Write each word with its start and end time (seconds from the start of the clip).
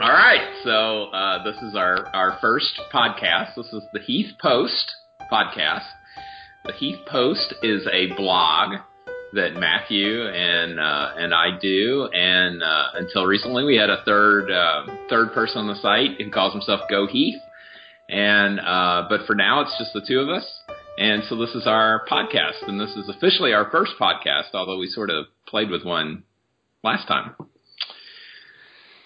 All 0.00 0.10
right, 0.10 0.54
so 0.62 1.04
uh, 1.06 1.42
this 1.44 1.56
is 1.62 1.74
our, 1.74 2.06
our 2.14 2.38
first 2.40 2.80
podcast. 2.92 3.54
This 3.56 3.72
is 3.72 3.82
the 3.92 4.00
Heath 4.00 4.32
Post 4.40 4.92
podcast. 5.32 5.84
The 6.64 6.72
Heath 6.72 6.98
Post 7.06 7.54
is 7.62 7.86
a 7.92 8.14
blog 8.14 8.80
that 9.32 9.54
Matthew 9.54 10.28
and 10.28 10.78
uh, 10.78 11.12
and 11.16 11.34
I 11.34 11.58
do, 11.60 12.08
and 12.12 12.62
uh, 12.62 12.86
until 12.94 13.26
recently 13.26 13.64
we 13.64 13.76
had 13.76 13.90
a 13.90 14.02
third 14.04 14.50
uh, 14.50 14.86
third 15.08 15.32
person 15.32 15.58
on 15.58 15.66
the 15.66 15.80
site 15.80 16.20
who 16.20 16.30
calls 16.30 16.52
himself 16.52 16.82
Go 16.88 17.06
Heath, 17.06 17.40
and 18.08 18.60
uh, 18.60 19.06
but 19.08 19.26
for 19.26 19.34
now 19.34 19.62
it's 19.62 19.76
just 19.78 19.92
the 19.92 20.04
two 20.06 20.20
of 20.20 20.28
us, 20.28 20.46
and 20.98 21.24
so 21.28 21.36
this 21.36 21.54
is 21.54 21.66
our 21.66 22.06
podcast, 22.06 22.68
and 22.68 22.80
this 22.80 22.94
is 22.96 23.08
officially 23.08 23.52
our 23.52 23.68
first 23.70 23.92
podcast, 24.00 24.54
although 24.54 24.78
we 24.78 24.88
sort 24.88 25.10
of 25.10 25.26
played 25.48 25.70
with 25.70 25.84
one 25.84 26.22
last 26.82 27.08
time. 27.08 27.34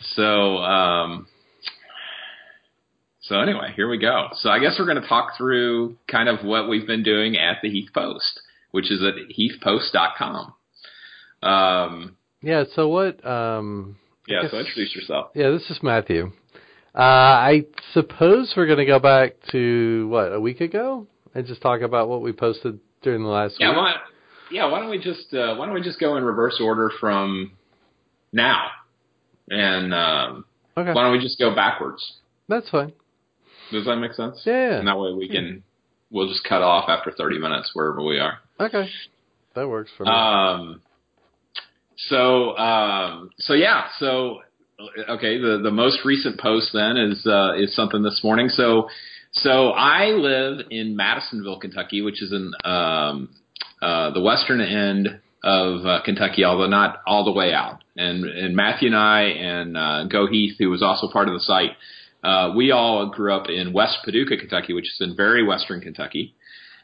So, 0.01 0.59
um, 0.59 1.27
so 3.21 3.41
anyway, 3.41 3.73
here 3.77 3.89
we 3.89 3.99
go. 3.99 4.29
So 4.35 4.51
I 4.51 4.59
guess 4.59 4.77
we're 4.79 4.87
going 4.87 5.03
to 5.03 5.09
talk 5.09 5.37
through 5.37 5.97
kind 6.11 6.29
of 6.29 6.45
what 6.45 6.69
we've 6.69 6.87
been 6.87 7.03
doing 7.03 7.37
at 7.37 7.59
the 7.63 7.71
Heath 7.71 7.91
Post, 7.93 8.41
which 8.71 8.91
is 8.91 9.03
at 9.03 9.15
heathpost.com. 9.37 10.55
Um, 11.43 12.17
yeah. 12.43 12.65
So 12.75 12.89
what? 12.89 13.25
Um, 13.27 13.97
yeah. 14.27 14.43
Guess, 14.43 14.51
so 14.53 14.59
introduce 14.59 14.95
yourself. 14.95 15.31
Yeah, 15.35 15.51
this 15.51 15.69
is 15.71 15.79
Matthew. 15.83 16.33
Uh, 16.95 17.01
I 17.01 17.67
suppose 17.93 18.55
we're 18.57 18.67
going 18.67 18.79
to 18.79 18.87
go 18.87 18.99
back 18.99 19.35
to 19.53 20.09
what 20.09 20.33
a 20.33 20.41
week 20.41 20.61
ago 20.61 21.07
and 21.35 21.47
just 21.47 21.61
talk 21.61 21.81
about 21.83 22.09
what 22.09 22.23
we 22.23 22.33
posted 22.33 22.81
during 23.03 23.23
the 23.23 23.29
last 23.29 23.57
yeah, 23.61 23.69
week. 23.69 23.77
Why, 23.77 23.95
yeah. 24.51 24.71
Why 24.71 24.81
don't 24.81 24.91
we 24.91 24.99
just 24.99 25.33
uh, 25.35 25.55
Why 25.57 25.67
don't 25.67 25.75
we 25.75 25.83
just 25.83 26.01
go 26.01 26.17
in 26.17 26.25
reverse 26.25 26.61
order 26.61 26.91
from 26.99 27.53
now? 28.33 28.69
And 29.51 29.95
um, 29.95 30.45
okay. 30.77 30.93
why 30.93 31.03
don't 31.03 31.13
we 31.13 31.21
just 31.21 31.39
go 31.39 31.55
backwards? 31.55 32.15
That's 32.49 32.69
fine. 32.71 32.93
Does 33.71 33.85
that 33.85 33.97
make 33.97 34.13
sense? 34.15 34.43
Yeah. 34.45 34.79
And 34.79 34.89
that 34.89 34.99
way 34.99 35.13
we 35.13 35.29
can 35.29 35.63
we'll 36.11 36.29
just 36.29 36.45
cut 36.45 36.63
off 36.63 36.89
after 36.89 37.11
30 37.11 37.39
minutes 37.39 37.71
wherever 37.75 38.03
we 38.03 38.19
are. 38.19 38.39
Okay. 38.61 38.89
That 39.55 39.69
works 39.69 39.91
for 39.97 40.05
me. 40.05 40.11
Um. 40.11 40.81
So 41.97 42.57
um. 42.57 43.31
So 43.39 43.55
yeah. 43.55 43.89
So 43.99 44.41
okay. 45.09 45.39
The 45.39 45.61
the 45.63 45.71
most 45.71 46.05
recent 46.05 46.41
post 46.41 46.71
then 46.73 46.97
is 46.97 47.27
uh, 47.27 47.55
is 47.57 47.75
something 47.75 48.03
this 48.03 48.21
morning. 48.23 48.49
So 48.49 48.89
so 49.33 49.71
I 49.71 50.07
live 50.07 50.67
in 50.71 50.97
Madisonville, 50.97 51.59
Kentucky, 51.59 52.03
which 52.03 52.23
is 52.23 52.33
in 52.33 52.53
um 52.65 53.31
uh 53.83 54.11
the 54.13 54.21
western 54.21 54.61
end 54.61 55.21
of 55.43 55.87
uh, 55.87 56.01
Kentucky, 56.05 56.45
although 56.45 56.67
not 56.67 57.01
all 57.07 57.25
the 57.25 57.33
way 57.33 57.53
out. 57.53 57.83
And, 57.97 58.25
and 58.25 58.57
Matthew 58.57 58.89
and 58.89 58.97
I 58.97 59.23
and 59.23 59.77
uh, 59.77 60.05
Go 60.05 60.27
Heath, 60.27 60.57
who 60.59 60.71
was 60.71 60.83
also 60.83 61.09
part 61.13 61.29
of 61.29 61.35
the 61.35 61.41
site, 61.41 61.73
uh, 62.23 62.53
we 62.57 62.73
all 62.73 63.11
grew 63.11 63.33
up 63.33 63.49
in 63.49 63.73
West 63.73 63.99
Paducah, 64.05 64.37
Kentucky, 64.37 64.73
which 64.73 64.87
is 64.87 64.97
in 65.01 65.17
very 65.17 65.47
western 65.47 65.81
Kentucky. 65.81 66.35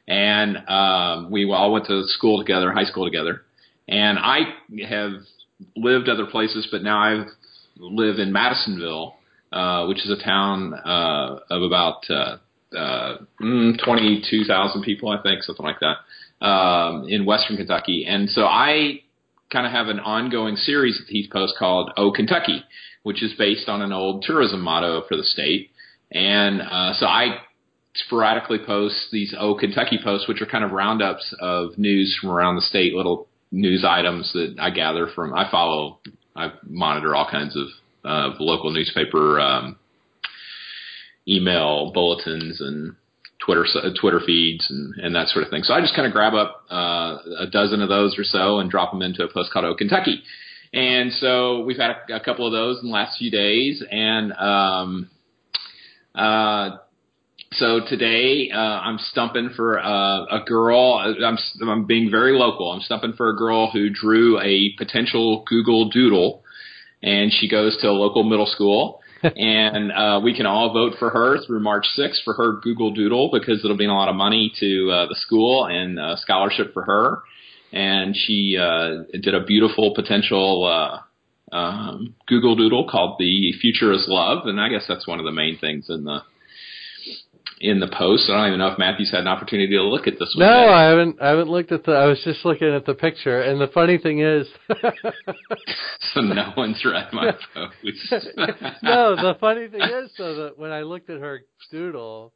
And 0.07 0.57
um, 0.69 1.31
we 1.31 1.51
all 1.51 1.73
went 1.73 1.87
to 1.87 2.05
school 2.07 2.39
together, 2.39 2.73
high 2.73 2.85
school 2.85 3.05
together. 3.05 3.43
And 3.89 4.19
I 4.19 4.41
have 4.89 5.13
lived 5.77 6.09
other 6.09 6.27
places, 6.27 6.69
but 6.71 6.83
now 6.83 6.99
I 6.99 7.25
live 7.77 8.19
in 8.19 8.33
Madisonville, 8.33 9.17
uh, 9.53 9.87
which 9.87 9.99
is 9.99 10.11
a 10.11 10.23
town 10.23 10.75
uh, 10.75 11.39
of 11.51 11.63
about 11.63 12.09
uh, 12.09 12.37
uh, 12.77 13.19
mm, 13.41 13.85
22,000 13.85 14.83
people, 14.83 15.09
I 15.09 15.21
think, 15.23 15.43
something 15.43 15.65
like 15.65 15.81
that 15.81 15.97
um, 16.41 17.07
in 17.09 17.25
Western 17.25 17.57
Kentucky. 17.57 18.05
And 18.07 18.29
so 18.29 18.45
I 18.45 19.01
kind 19.51 19.67
of 19.67 19.73
have 19.73 19.89
an 19.89 20.01
ongoing 20.01 20.57
series 20.57 21.01
at 21.01 21.07
the 21.07 21.13
Heath 21.13 21.31
Post 21.31 21.55
called 21.59 21.93
Oh 21.97 22.11
Kentucky, 22.11 22.65
which 23.03 23.23
is 23.23 23.33
based 23.39 23.69
on 23.69 23.83
an 23.83 23.93
old 23.93 24.23
tourism 24.23 24.61
motto 24.61 25.03
for 25.09 25.17
the 25.17 25.25
state. 25.25 25.71
And 26.11 26.61
uh, 26.61 26.95
so 26.95 27.07
I 27.07 27.39
sporadically 27.95 28.59
post 28.65 29.07
these 29.13 29.35
Oh 29.39 29.55
Kentucky 29.55 29.99
posts, 30.03 30.29
which 30.29 30.43
are 30.43 30.47
kind 30.47 30.65
of 30.65 30.73
roundups 30.73 31.35
of 31.41 31.79
news 31.79 32.17
from 32.21 32.31
around 32.31 32.57
the 32.57 32.63
state, 32.63 32.95
little 32.95 33.29
news 33.53 33.85
items 33.89 34.33
that 34.33 34.57
I 34.61 34.71
gather 34.71 35.07
from. 35.15 35.33
I 35.35 35.51
follow, 35.51 36.01
I 36.35 36.53
monitor 36.65 37.15
all 37.15 37.29
kinds 37.31 37.57
of 37.57 37.67
uh, 38.05 38.37
local 38.41 38.73
newspaper 38.73 39.41
um, 39.41 39.77
email 41.27 41.93
bulletins 41.93 42.61
and 42.61 42.97
Twitter 43.45 43.67
Twitter 44.01 44.21
feeds 44.25 44.71
and, 44.71 44.95
and 44.97 45.15
that 45.15 45.29
sort 45.29 45.45
of 45.45 45.51
thing. 45.51 45.63
So 45.63 45.75
I 45.75 45.81
just 45.81 45.95
kind 45.95 46.07
of 46.07 46.13
grab 46.13 46.35
up 46.35 46.65
uh, 46.71 47.19
a 47.41 47.47
dozen 47.51 47.83
of 47.83 47.89
those 47.89 48.19
or 48.19 48.25
so 48.25 48.59
and 48.59 48.71
drop 48.71 48.93
them 48.93 49.03
into 49.03 49.23
a 49.25 49.33
post 49.33 49.53
called 49.53 49.77
Kentucky. 49.79 50.23
And 50.73 51.13
so 51.13 51.61
we've 51.61 51.77
had 51.77 51.97
a, 52.11 52.17
a 52.17 52.21
couple 52.21 52.47
of 52.47 52.53
those 52.53 52.81
in 52.81 52.89
the 52.89 52.93
last 52.93 53.19
few 53.19 53.31
days, 53.31 53.83
and 53.91 54.33
um, 54.33 55.11
uh, 56.15 56.79
so 57.53 57.81
today 57.89 58.51
uh, 58.53 58.59
I'm 58.59 58.99
stumping 58.99 59.51
for 59.55 59.79
uh, 59.79 60.25
a 60.25 60.41
girl. 60.45 60.95
I'm, 60.95 61.39
I'm 61.63 61.87
being 61.87 62.11
very 62.11 62.33
local. 62.33 62.73
I'm 62.73 62.81
stumping 62.81 63.13
for 63.13 63.29
a 63.29 63.37
girl 63.37 63.71
who 63.71 63.89
drew 63.91 64.41
a 64.41 64.75
potential 64.77 65.45
Google 65.47 65.91
Doodle, 65.91 66.43
and 67.03 67.33
she 67.33 67.49
goes 67.49 67.77
to 67.83 67.89
a 67.89 67.93
local 67.93 68.25
middle 68.25 68.47
school 68.47 69.01
and 69.37 69.93
uh, 69.93 70.21
we 70.23 70.37
can 70.37 70.47
all 70.47 70.73
vote 70.73 70.95
for 70.99 71.11
her 71.11 71.39
through 71.45 71.61
March 71.61 71.87
6th 71.99 72.23
for 72.25 72.35
her 72.35 72.61
Google 72.63 72.93
Doodle 72.93 73.31
because 73.33 73.65
it'll 73.65 73.77
mean 73.77 73.91
a 73.91 73.95
lot 73.95 74.09
of 74.09 74.15
money 74.15 74.53
to 74.61 74.91
uh, 74.91 75.07
the 75.09 75.15
school 75.15 75.67
and 75.67 75.99
uh, 75.99 76.17
scholarship 76.17 76.73
for 76.75 76.83
her. 76.83 77.23
And 77.73 78.15
she 78.17 78.57
uh, 78.61 79.05
did 79.21 79.35
a 79.35 79.45
beautiful 79.45 79.95
potential 79.95 80.65
uh, 80.65 81.57
um, 81.57 82.15
Google 82.27 82.55
Doodle 82.57 82.89
called 82.89 83.17
"The 83.19 83.53
Future 83.61 83.93
Is 83.93 84.07
Love," 84.09 84.47
and 84.47 84.61
I 84.61 84.69
guess 84.69 84.85
that's 84.89 85.07
one 85.07 85.19
of 85.19 85.25
the 85.25 85.33
main 85.33 85.59
things 85.59 85.87
in 85.89 86.05
the 86.05 86.21
in 87.65 87.81
the 87.81 87.89
post. 87.89 88.29
I 88.29 88.37
don't 88.37 88.49
even 88.49 88.59
know 88.59 88.69
if 88.69 88.79
Matthew's 88.79 89.11
had 89.11 89.21
an 89.21 89.29
opportunity 89.29 89.73
to 89.73 89.83
look 89.83 90.07
at 90.07 90.19
this 90.19 90.35
one. 90.37 90.47
No, 90.47 90.61
yet. 90.61 90.69
I 90.69 90.83
haven't. 90.83 91.23
I 91.23 91.29
haven't 91.29 91.49
looked 91.49 91.73
at 91.73 91.85
the. 91.85 91.93
I 91.93 92.07
was 92.07 92.21
just 92.23 92.45
looking 92.45 92.69
at 92.69 92.85
the 92.85 92.93
picture, 92.95 93.41
and 93.41 93.59
the 93.59 93.69
funny 93.69 93.97
thing 93.97 94.21
is, 94.21 94.47
so 96.15 96.21
no 96.21 96.53
one's 96.57 96.85
read 96.85 97.09
my 97.13 97.33
post. 97.55 98.27
no, 98.83 99.17
the 99.17 99.37
funny 99.41 99.69
thing 99.69 99.81
is, 99.81 100.11
though, 100.19 100.45
that 100.45 100.59
when 100.59 100.73
I 100.73 100.83
looked 100.83 101.09
at 101.09 101.21
her 101.21 101.41
doodle, 101.71 102.35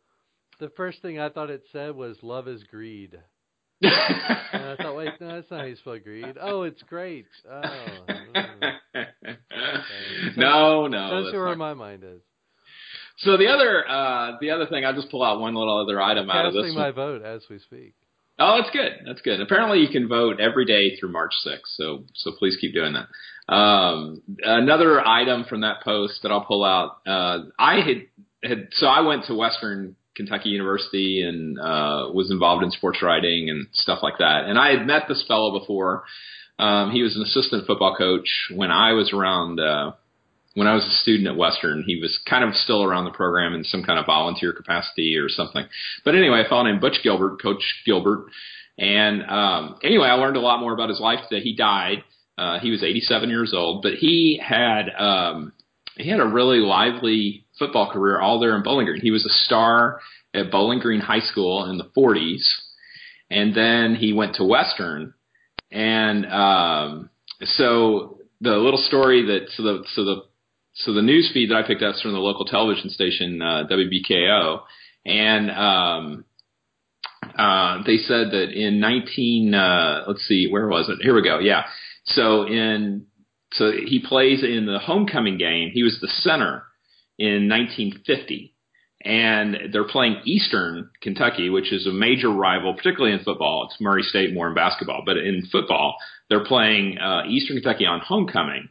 the 0.60 0.70
first 0.70 1.02
thing 1.02 1.20
I 1.20 1.28
thought 1.28 1.50
it 1.50 1.62
said 1.72 1.94
was 1.94 2.16
"Love 2.22 2.48
is 2.48 2.64
greed." 2.64 3.18
and 3.80 3.92
I 3.92 4.76
thought, 4.80 4.96
wait, 4.96 5.12
no, 5.20 5.36
that's 5.36 5.50
not 5.52 5.60
how 5.60 5.66
you 5.66 5.76
spell 5.76 5.98
greed. 6.00 6.36
Oh, 6.40 6.62
it's 6.62 6.82
great. 6.82 7.26
Oh. 7.48 7.62
Mm. 8.08 8.76
Okay. 8.96 9.38
no, 10.36 10.88
no. 10.88 11.22
That's 11.22 11.32
where 11.32 11.46
not... 11.46 11.58
my 11.58 11.74
mind 11.74 12.02
is. 12.02 12.20
So 13.18 13.36
the 13.36 13.48
other 13.48 13.88
uh, 13.88 14.36
the 14.40 14.50
other 14.50 14.66
thing, 14.66 14.84
I'll 14.84 14.94
just 14.94 15.10
pull 15.10 15.22
out 15.22 15.40
one 15.40 15.54
little 15.54 15.78
other 15.78 16.00
item 16.00 16.30
out 16.30 16.46
of 16.46 16.54
this. 16.54 16.62
Casting 16.64 16.78
my 16.78 16.90
vote 16.90 17.22
as 17.22 17.42
we 17.50 17.58
speak. 17.58 17.94
Oh, 18.38 18.60
that's 18.60 18.70
good. 18.72 18.92
That's 19.04 19.20
good. 19.22 19.40
Apparently, 19.40 19.80
you 19.80 19.88
can 19.88 20.06
vote 20.08 20.38
every 20.38 20.64
day 20.64 20.96
through 20.96 21.10
March 21.10 21.32
6th. 21.44 21.58
So 21.76 22.04
so 22.14 22.32
please 22.38 22.56
keep 22.60 22.72
doing 22.74 22.94
that. 22.94 23.52
Um, 23.52 24.22
another 24.42 25.04
item 25.04 25.44
from 25.48 25.62
that 25.62 25.82
post 25.82 26.20
that 26.22 26.30
I'll 26.30 26.44
pull 26.44 26.64
out. 26.64 26.98
Uh, 27.06 27.46
I 27.58 27.80
had 27.80 28.48
had 28.48 28.68
so 28.72 28.86
I 28.86 29.00
went 29.00 29.24
to 29.24 29.34
Western 29.34 29.96
Kentucky 30.14 30.50
University 30.50 31.22
and 31.22 31.58
uh, 31.58 32.10
was 32.12 32.30
involved 32.30 32.62
in 32.62 32.70
sports 32.70 33.02
writing 33.02 33.50
and 33.50 33.66
stuff 33.72 34.00
like 34.02 34.18
that. 34.18 34.44
And 34.44 34.58
I 34.58 34.76
had 34.76 34.86
met 34.86 35.04
this 35.08 35.24
fellow 35.26 35.58
before. 35.58 36.04
Um, 36.60 36.90
he 36.92 37.02
was 37.02 37.16
an 37.16 37.22
assistant 37.22 37.66
football 37.66 37.96
coach 37.96 38.28
when 38.54 38.70
I 38.70 38.92
was 38.92 39.12
around. 39.12 39.58
Uh, 39.58 39.92
when 40.54 40.66
I 40.66 40.74
was 40.74 40.84
a 40.84 41.02
student 41.02 41.28
at 41.28 41.36
Western, 41.36 41.84
he 41.86 42.00
was 42.00 42.18
kind 42.28 42.42
of 42.42 42.54
still 42.54 42.82
around 42.82 43.04
the 43.04 43.10
program 43.10 43.54
in 43.54 43.64
some 43.64 43.84
kind 43.84 43.98
of 43.98 44.06
volunteer 44.06 44.52
capacity 44.52 45.16
or 45.16 45.28
something. 45.28 45.64
But 46.04 46.14
anyway, 46.14 46.42
I 46.44 46.48
fellow 46.48 46.66
him 46.66 46.80
Butch 46.80 46.98
Gilbert, 47.02 47.40
Coach 47.40 47.82
Gilbert. 47.84 48.26
And 48.78 49.22
um, 49.24 49.76
anyway, 49.82 50.08
I 50.08 50.14
learned 50.14 50.36
a 50.36 50.40
lot 50.40 50.60
more 50.60 50.72
about 50.72 50.88
his 50.88 51.00
life 51.00 51.20
today. 51.28 51.42
He 51.42 51.54
died. 51.54 52.04
Uh, 52.36 52.60
he 52.60 52.70
was 52.70 52.82
87 52.82 53.28
years 53.30 53.52
old, 53.54 53.82
but 53.82 53.94
he 53.94 54.40
had 54.42 54.90
um, 54.96 55.52
he 55.96 56.08
had 56.08 56.20
a 56.20 56.26
really 56.26 56.58
lively 56.58 57.44
football 57.58 57.90
career 57.92 58.20
all 58.20 58.38
there 58.38 58.56
in 58.56 58.62
Bowling 58.62 58.86
Green. 58.86 59.00
He 59.00 59.10
was 59.10 59.26
a 59.26 59.44
star 59.44 60.00
at 60.32 60.52
Bowling 60.52 60.78
Green 60.78 61.00
High 61.00 61.20
School 61.20 61.68
in 61.68 61.78
the 61.78 61.90
40s, 61.96 62.46
and 63.30 63.54
then 63.54 63.96
he 63.96 64.12
went 64.12 64.36
to 64.36 64.44
Western. 64.44 65.14
And 65.72 66.26
um, 66.26 67.10
so 67.42 68.18
the 68.40 68.52
little 68.52 68.82
story 68.86 69.26
that 69.26 69.48
so 69.56 69.62
the 69.64 69.84
so 69.94 70.04
the 70.04 70.22
so 70.78 70.92
the 70.92 71.02
news 71.02 71.30
feed 71.32 71.50
that 71.50 71.56
I 71.56 71.66
picked 71.66 71.82
up 71.82 71.94
is 71.94 72.02
from 72.02 72.12
the 72.12 72.18
local 72.18 72.44
television 72.44 72.90
station 72.90 73.40
uh, 73.42 73.64
WBKO, 73.70 74.60
and 75.04 75.50
um, 75.50 76.24
uh, 77.36 77.82
they 77.84 77.98
said 77.98 78.30
that 78.32 78.50
in 78.52 78.80
19 78.80 79.54
uh, 79.54 80.04
let's 80.06 80.26
see 80.26 80.48
where 80.50 80.68
was 80.68 80.88
it? 80.88 80.98
Here 81.02 81.14
we 81.14 81.22
go. 81.22 81.38
Yeah. 81.38 81.64
So 82.04 82.46
in 82.46 83.06
so 83.52 83.72
he 83.72 84.04
plays 84.06 84.42
in 84.42 84.66
the 84.66 84.78
homecoming 84.78 85.38
game. 85.38 85.70
He 85.72 85.82
was 85.82 85.98
the 86.00 86.08
center 86.08 86.64
in 87.18 87.48
1950. 87.48 88.54
And 89.04 89.56
they're 89.72 89.86
playing 89.86 90.20
Eastern 90.24 90.90
Kentucky, 91.00 91.50
which 91.50 91.72
is 91.72 91.86
a 91.86 91.92
major 91.92 92.30
rival, 92.30 92.74
particularly 92.74 93.14
in 93.14 93.22
football. 93.22 93.68
It's 93.70 93.80
Murray 93.80 94.02
State 94.02 94.34
more 94.34 94.48
in 94.48 94.54
basketball, 94.54 95.02
but 95.06 95.16
in 95.16 95.46
football, 95.52 95.96
they're 96.28 96.44
playing 96.44 96.98
uh, 96.98 97.22
Eastern 97.28 97.56
Kentucky 97.56 97.86
on 97.86 98.00
homecoming. 98.00 98.68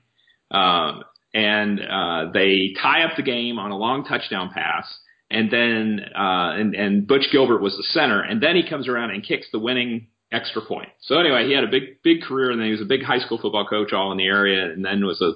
Um, 0.52 1.04
and 1.38 1.80
uh, 1.80 2.32
they 2.34 2.74
tie 2.82 3.04
up 3.04 3.16
the 3.16 3.22
game 3.22 3.60
on 3.60 3.70
a 3.70 3.78
long 3.78 4.04
touchdown 4.04 4.50
pass. 4.52 4.86
And 5.30 5.52
then 5.52 6.00
uh, 6.16 6.56
and 6.56 6.74
and 6.74 7.06
Butch 7.06 7.28
Gilbert 7.32 7.62
was 7.62 7.76
the 7.76 7.84
center, 7.84 8.22
and 8.22 8.42
then 8.42 8.56
he 8.56 8.68
comes 8.68 8.88
around 8.88 9.12
and 9.12 9.22
kicks 9.22 9.46
the 9.52 9.60
winning 9.60 10.08
extra 10.32 10.62
point. 10.62 10.88
So 11.02 11.20
anyway, 11.20 11.46
he 11.46 11.54
had 11.54 11.66
a 11.66 11.68
big 11.68 12.02
big 12.02 12.22
career, 12.22 12.50
and 12.50 12.60
then 12.60 12.68
he 12.68 12.72
was 12.72 12.82
a 12.82 12.86
big 12.86 13.04
high 13.04 13.20
school 13.20 13.38
football 13.38 13.68
coach 13.68 13.92
all 13.92 14.14
in 14.14 14.18
the 14.18 14.26
area, 14.26 14.72
and 14.72 14.86
then 14.86 15.06
was 15.06 15.22
a 15.22 15.34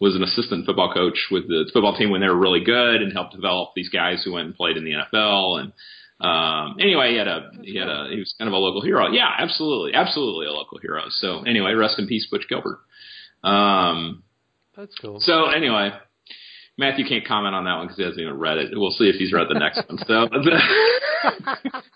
was 0.00 0.16
an 0.16 0.22
assistant 0.22 0.64
football 0.64 0.92
coach 0.92 1.28
with 1.30 1.48
the 1.48 1.68
football 1.72 1.94
team 1.96 2.10
when 2.10 2.22
they 2.22 2.28
were 2.28 2.34
really 2.34 2.64
good, 2.64 3.02
and 3.02 3.12
helped 3.12 3.34
develop 3.34 3.70
these 3.76 3.90
guys 3.90 4.22
who 4.24 4.32
went 4.32 4.46
and 4.46 4.56
played 4.56 4.78
in 4.78 4.84
the 4.84 4.92
NFL. 4.92 5.60
And 5.60 5.72
um, 6.18 6.78
anyway, 6.80 7.10
he 7.10 7.18
had 7.18 7.28
a 7.28 7.50
he 7.62 7.76
had 7.76 7.88
a 7.88 8.08
he 8.10 8.18
was 8.18 8.34
kind 8.38 8.48
of 8.48 8.54
a 8.54 8.58
local 8.58 8.80
hero. 8.80 9.08
Yeah, 9.08 9.28
absolutely, 9.38 9.92
absolutely 9.92 10.46
a 10.46 10.52
local 10.52 10.78
hero. 10.78 11.02
So 11.10 11.42
anyway, 11.42 11.74
rest 11.74 11.98
in 11.98 12.06
peace, 12.06 12.26
Butch 12.30 12.48
Gilbert. 12.48 12.80
Um, 13.44 14.22
That's 14.76 14.94
cool. 14.96 15.20
so 15.20 15.46
anyway, 15.46 15.90
Matthew 16.78 17.06
can't 17.06 17.26
comment 17.26 17.54
on 17.54 17.64
that 17.64 17.76
one 17.76 17.86
because 17.86 17.96
he 17.96 18.02
hasn't 18.04 18.20
even 18.20 18.38
read 18.38 18.58
it. 18.58 18.68
We'll 18.72 18.90
see 18.90 19.04
if 19.08 19.16
he's 19.16 19.32
read 19.32 19.46
the 19.48 19.58
next 19.58 19.82
one. 19.88 19.98
So 20.06 20.28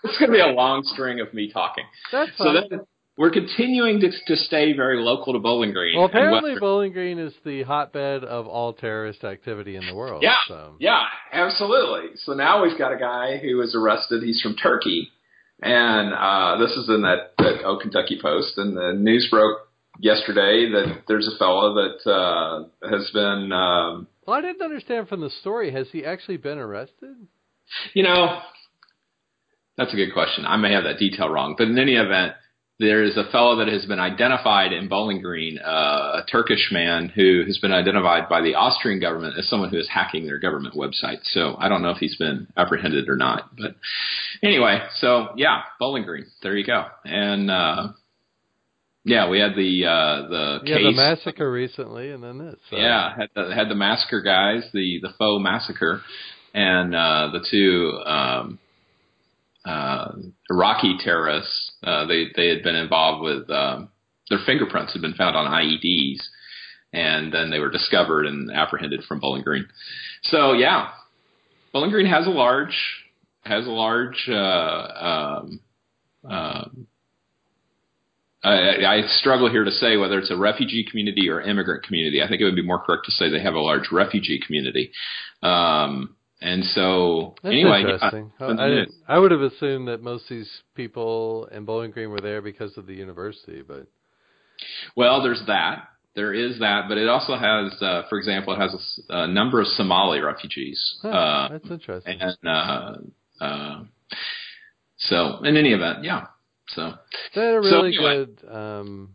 it's 0.03 0.17
going 0.17 0.31
to 0.31 0.33
be 0.33 0.39
a 0.39 0.47
long 0.47 0.81
string 0.83 1.19
of 1.19 1.33
me 1.33 1.51
talking. 1.51 1.83
That's 2.11 2.31
So 2.37 2.45
fine. 2.45 2.55
then 2.69 2.79
we're 3.17 3.29
continuing 3.31 3.99
to, 3.99 4.09
to 4.27 4.35
stay 4.35 4.73
very 4.73 4.99
local 4.99 5.33
to 5.33 5.39
Bowling 5.39 5.73
Green. 5.73 5.97
well, 5.97 6.05
apparently 6.07 6.55
Bowling 6.59 6.93
Green 6.93 7.19
is 7.19 7.33
the 7.45 7.63
hotbed 7.63 8.23
of 8.23 8.47
all 8.47 8.73
terrorist 8.73 9.23
activity 9.23 9.75
in 9.75 9.85
the 9.85 9.93
world. 9.93 10.23
Yeah, 10.23 10.37
So. 10.47 10.75
yeah, 10.79 11.03
absolutely. 11.31 12.15
So 12.15 12.33
now 12.33 12.63
we've 12.63 12.77
got 12.77 12.93
a 12.93 12.97
guy 12.97 13.37
who 13.37 13.57
was 13.57 13.75
arrested. 13.75 14.23
He's 14.23 14.41
from 14.41 14.55
Turkey, 14.55 15.09
and 15.61 16.13
uh, 16.13 16.57
this 16.65 16.75
is 16.75 16.89
in 16.89 17.01
that, 17.03 17.33
that 17.37 17.63
Oh 17.65 17.77
Kentucky 17.79 18.17
Post, 18.21 18.57
and 18.57 18.75
the 18.75 18.93
news 18.97 19.27
broke 19.29 19.59
yesterday 19.99 20.69
that 20.71 21.03
there's 21.07 21.27
a 21.27 21.37
fellow 21.37 21.73
that 21.75 22.09
uh, 22.11 22.89
has 22.89 23.09
been, 23.11 23.51
um, 23.51 24.07
Well, 24.25 24.37
I 24.37 24.41
didn't 24.41 24.61
understand 24.61 25.07
from 25.07 25.21
the 25.21 25.29
story. 25.29 25.71
Has 25.71 25.87
he 25.91 26.05
actually 26.05 26.37
been 26.37 26.57
arrested? 26.57 27.15
you 27.93 28.03
know, 28.03 28.39
that's 29.77 29.93
a 29.93 29.95
good 29.95 30.13
question. 30.13 30.45
I 30.45 30.57
may 30.57 30.73
have 30.73 30.83
that 30.83 30.97
detail 30.97 31.29
wrong, 31.29 31.55
but 31.57 31.67
in 31.67 31.77
any 31.79 31.95
event. 31.95 32.33
There 32.79 33.03
is 33.03 33.15
a 33.15 33.29
fellow 33.31 33.57
that 33.57 33.67
has 33.67 33.85
been 33.85 33.99
identified 33.99 34.73
in 34.73 34.87
Bowling 34.87 35.21
Green, 35.21 35.59
uh, 35.59 36.21
a 36.23 36.25
Turkish 36.31 36.69
man 36.71 37.09
who 37.09 37.43
has 37.45 37.59
been 37.59 37.71
identified 37.71 38.27
by 38.27 38.41
the 38.41 38.55
Austrian 38.55 38.99
government 38.99 39.35
as 39.37 39.47
someone 39.47 39.69
who 39.69 39.77
is 39.77 39.87
hacking 39.87 40.25
their 40.25 40.39
government 40.39 40.73
website. 40.73 41.19
So 41.25 41.55
I 41.59 41.69
don't 41.69 41.83
know 41.83 41.91
if 41.91 41.97
he's 41.99 42.15
been 42.15 42.47
apprehended 42.57 43.07
or 43.07 43.17
not, 43.17 43.55
but 43.55 43.75
anyway, 44.41 44.79
so 44.95 45.27
yeah, 45.37 45.61
Bowling 45.79 46.05
Green. 46.05 46.25
There 46.41 46.57
you 46.57 46.65
go. 46.65 46.85
And 47.05 47.51
uh 47.51 47.89
yeah, 49.03 49.29
we 49.29 49.39
had 49.39 49.55
the 49.55 49.85
uh 49.85 50.27
the 50.29 50.59
Yeah, 50.65 50.77
case. 50.77 50.85
the 50.85 50.91
massacre 50.91 51.51
recently, 51.51 52.11
and 52.11 52.23
then 52.23 52.37
this. 52.37 52.55
So. 52.69 52.77
Yeah, 52.77 53.15
had 53.15 53.29
the, 53.35 53.53
had 53.53 53.69
the 53.69 53.75
massacre 53.75 54.21
guys, 54.21 54.63
the 54.73 54.99
the 55.01 55.09
faux 55.17 55.41
massacre, 55.43 56.01
and 56.53 56.93
uh, 56.93 57.29
the 57.33 57.45
two 57.49 57.99
um, 58.05 58.59
uh, 59.65 60.11
Iraqi 60.49 60.97
terrorists. 61.03 61.71
Uh, 61.83 62.05
they 62.05 62.27
they 62.35 62.47
had 62.49 62.63
been 62.63 62.75
involved 62.75 63.23
with 63.23 63.49
um, 63.49 63.89
their 64.29 64.39
fingerprints 64.45 64.93
had 64.93 65.01
been 65.01 65.13
found 65.15 65.35
on 65.35 65.51
IEDs, 65.51 66.19
and 66.93 67.33
then 67.33 67.49
they 67.49 67.59
were 67.59 67.71
discovered 67.71 68.25
and 68.27 68.51
apprehended 68.51 69.03
from 69.07 69.19
Bowling 69.19 69.43
Green. 69.43 69.65
So 70.23 70.53
yeah, 70.53 70.89
Bowling 71.73 71.89
Green 71.91 72.05
has 72.07 72.27
a 72.27 72.31
large 72.31 72.75
has 73.45 73.65
a 73.65 73.71
large. 73.71 74.27
Uh, 74.29 74.33
um, 75.41 75.59
um, 76.29 76.87
I, 78.43 78.85
I 78.85 79.01
struggle 79.19 79.49
here 79.49 79.63
to 79.63 79.71
say 79.71 79.97
whether 79.97 80.17
it's 80.17 80.31
a 80.31 80.37
refugee 80.37 80.85
community 80.89 81.29
or 81.29 81.41
immigrant 81.41 81.83
community. 81.83 82.21
I 82.23 82.27
think 82.27 82.41
it 82.41 82.45
would 82.45 82.55
be 82.55 82.63
more 82.63 82.79
correct 82.79 83.05
to 83.05 83.11
say 83.11 83.29
they 83.29 83.41
have 83.41 83.53
a 83.53 83.59
large 83.59 83.91
refugee 83.91 84.41
community. 84.45 84.91
Um, 85.43 86.15
and 86.41 86.63
so, 86.63 87.35
That's 87.43 87.53
anyway, 87.53 87.81
interesting. 87.81 88.31
I, 88.39 88.45
I, 88.45 88.85
I 89.07 89.19
would 89.19 89.29
have 89.29 89.41
assumed 89.41 89.87
that 89.89 90.01
most 90.01 90.23
of 90.23 90.37
these 90.37 90.49
people 90.75 91.47
in 91.51 91.65
Bowling 91.65 91.91
Green 91.91 92.09
were 92.09 92.19
there 92.19 92.41
because 92.41 92.75
of 92.77 92.87
the 92.87 92.95
university, 92.95 93.61
but 93.61 93.85
well, 94.95 95.21
there's 95.21 95.43
that. 95.47 95.87
There 96.15 96.33
is 96.33 96.59
that, 96.59 96.85
but 96.89 96.97
it 96.97 97.07
also 97.07 97.35
has, 97.35 97.79
uh, 97.81 98.03
for 98.09 98.17
example, 98.17 98.53
it 98.53 98.59
has 98.59 98.99
a 99.09 99.27
number 99.27 99.61
of 99.61 99.67
Somali 99.67 100.19
refugees. 100.19 100.97
huh, 101.01 101.07
uh, 101.09 101.49
that's 101.49 101.69
interesting. 101.69 102.19
and 102.19 102.37
uh, 102.45 102.93
uh, 103.39 103.83
so, 104.97 105.43
in 105.43 105.55
any 105.55 105.73
event, 105.73 106.03
yeah. 106.03 106.25
So, 106.75 106.93
They 107.35 107.41
had 107.45 107.55
a 107.55 107.63
So 107.63 107.81
really 107.81 107.95
anyway. 107.97 108.25
good. 108.25 108.47
Um, 108.51 109.09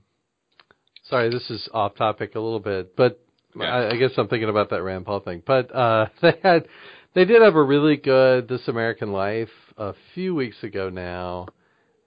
sorry, 1.08 1.30
this 1.30 1.48
is 1.50 1.68
off 1.72 1.94
topic 1.94 2.34
a 2.34 2.40
little 2.40 2.60
bit, 2.60 2.96
but. 2.96 3.20
I, 3.58 3.92
I 3.92 3.96
guess 3.96 4.10
I'm 4.18 4.28
thinking 4.28 4.50
about 4.50 4.68
that 4.68 4.82
Rand 4.82 5.06
Paul 5.06 5.20
thing. 5.20 5.42
But 5.46 5.74
uh, 5.74 6.08
they 6.20 6.34
had, 6.42 6.68
they 7.14 7.24
did 7.24 7.40
have 7.40 7.54
a 7.54 7.62
really 7.62 7.96
good 7.96 8.48
This 8.48 8.68
American 8.68 9.12
Life 9.12 9.48
a 9.78 9.94
few 10.14 10.34
weeks 10.34 10.62
ago 10.62 10.90
now, 10.90 11.46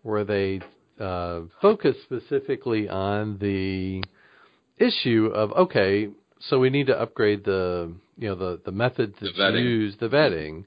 where 0.04 0.24
they 0.24 0.62
uh, 1.00 1.42
focused 1.60 2.02
specifically 2.04 2.88
on 2.88 3.40
the 3.40 4.04
issue 4.78 5.32
of 5.34 5.52
okay, 5.54 6.10
so 6.40 6.60
we 6.60 6.70
need 6.70 6.86
to 6.88 7.02
upgrade 7.02 7.44
the 7.46 7.92
you 8.18 8.28
know 8.30 8.36
the 8.36 8.62
the 8.64 8.72
methods 8.72 9.16
The 9.20 9.28
that's 9.30 9.40
vetting. 9.40 9.64
used, 9.64 10.00
the 10.00 10.10
vetting. 10.10 10.66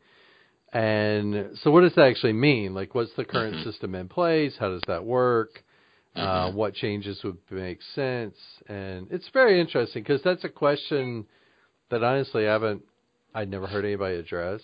And 0.73 1.59
so, 1.63 1.71
what 1.71 1.83
does 1.83 1.95
that 1.97 2.07
actually 2.07 2.33
mean? 2.33 2.75
Like, 2.75 2.95
what's 2.95 3.13
the 3.15 3.25
current 3.25 3.57
Mhm. 3.57 3.65
system 3.65 3.95
in 3.95 4.09
place? 4.09 4.57
How 4.59 4.71
does 4.71 4.83
that 4.87 5.05
work? 5.05 5.63
Uh, 6.15 6.51
Mhm. 6.51 6.55
what 6.55 6.75
changes 6.75 7.23
would 7.25 7.39
make 7.51 7.81
sense? 7.95 8.37
And 8.69 9.07
it's 9.11 9.29
very 9.29 9.61
interesting 9.61 10.03
because 10.03 10.23
that's 10.23 10.45
a 10.45 10.49
question 10.49 11.27
that 11.91 12.03
honestly 12.03 12.47
I 12.49 12.53
haven't, 12.53 12.83
I'd 13.35 13.51
never 13.51 13.67
heard 13.67 13.85
anybody 13.85 14.17
address. 14.17 14.63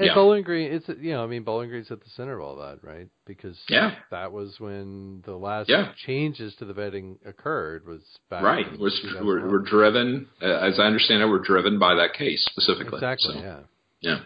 And 0.00 0.06
Yeah. 0.06 0.14
Bowling 0.14 0.42
Green, 0.42 0.72
it's 0.72 0.88
you 0.88 1.12
know, 1.12 1.22
I 1.22 1.28
mean, 1.28 1.44
Bowling 1.44 1.68
Green's 1.68 1.92
at 1.92 2.00
the 2.00 2.10
center 2.10 2.34
of 2.34 2.40
all 2.40 2.56
that, 2.56 2.82
right? 2.82 3.08
Because 3.24 3.56
Yeah. 3.68 3.94
that 4.10 4.32
was 4.32 4.58
when 4.58 5.22
the 5.22 5.36
last 5.36 5.68
Yeah. 5.68 5.92
changes 5.94 6.56
to 6.56 6.64
the 6.64 6.74
vetting 6.74 7.24
occurred. 7.24 7.86
Was 7.86 8.02
back 8.28 8.42
right, 8.42 8.66
we're, 8.78 8.90
we're, 9.22 9.48
we're 9.48 9.58
driven, 9.60 10.28
uh, 10.42 10.46
as 10.46 10.80
I 10.80 10.86
understand 10.86 11.22
it, 11.22 11.26
we're 11.26 11.38
driven 11.38 11.78
by 11.78 11.94
that 11.94 12.14
case 12.14 12.44
specifically. 12.44 12.96
exactly, 12.98 13.34
So, 13.34 13.40
yeah. 13.40 13.60
Yeah. 14.00 14.20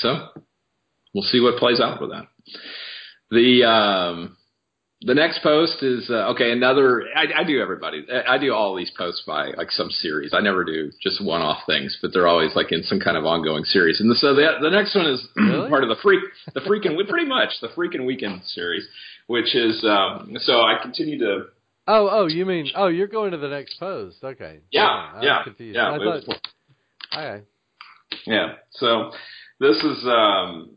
So 0.00 0.28
we'll 1.14 1.24
see 1.24 1.40
what 1.40 1.56
plays 1.58 1.80
out 1.80 2.00
with 2.00 2.10
that. 2.10 2.26
The 3.30 3.64
um, 3.64 4.36
the 5.02 5.14
next 5.14 5.42
post 5.42 5.82
is 5.82 6.10
uh, 6.10 6.30
okay. 6.32 6.50
Another 6.52 7.04
I, 7.16 7.40
I 7.40 7.44
do 7.44 7.60
everybody. 7.60 8.04
I 8.12 8.34
I 8.34 8.38
do 8.38 8.52
all 8.52 8.74
these 8.76 8.90
posts 8.96 9.22
by 9.26 9.48
like 9.56 9.70
some 9.70 9.90
series. 9.90 10.34
I 10.34 10.40
never 10.40 10.64
do 10.64 10.90
just 11.02 11.24
one 11.24 11.40
off 11.40 11.62
things, 11.66 11.96
but 12.02 12.12
they're 12.12 12.26
always 12.26 12.54
like 12.56 12.72
in 12.72 12.82
some 12.82 13.00
kind 13.00 13.16
of 13.16 13.24
ongoing 13.24 13.64
series. 13.64 14.00
And 14.00 14.14
so 14.16 14.34
the 14.34 14.58
the 14.60 14.70
next 14.70 14.94
one 14.94 15.06
is 15.06 15.26
Really? 15.36 15.68
part 15.68 15.84
of 15.84 15.88
the 15.88 15.96
freak 16.02 16.20
the 16.54 16.60
freaking 16.60 16.96
pretty 17.08 17.26
much 17.26 17.50
the 17.62 17.68
freaking 17.68 18.04
weekend 18.04 18.42
series, 18.44 18.86
which 19.26 19.54
is 19.54 19.84
um, 19.84 20.36
so 20.40 20.60
I 20.60 20.78
continue 20.82 21.18
to 21.20 21.44
Oh, 21.86 22.08
oh, 22.10 22.26
you 22.28 22.46
mean? 22.46 22.68
Oh, 22.76 22.86
you're 22.86 23.08
going 23.08 23.32
to 23.32 23.38
the 23.38 23.48
next 23.48 23.80
post? 23.80 24.18
Okay. 24.22 24.60
Yeah, 24.70 25.12
yeah, 25.22 25.42
yeah, 25.58 25.94
it 25.96 25.98
thought. 25.98 26.04
was- 26.28 26.40
Okay. 27.12 27.44
Yeah. 28.26 28.52
So 28.72 29.10
this 29.60 29.76
is 29.76 30.04
um, 30.06 30.70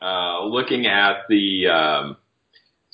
uh, 0.00 0.44
looking 0.44 0.86
at 0.86 1.28
the 1.28 1.68
um, 1.68 2.16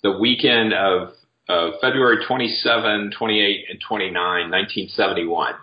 the 0.03 0.19
weekend 0.19 0.75
of, 0.75 1.11
of 1.49 1.75
February 1.81 2.19
27, 2.27 3.13
28, 3.17 3.67
and 3.71 3.81
29, 3.89 4.13
1971. 4.15 5.55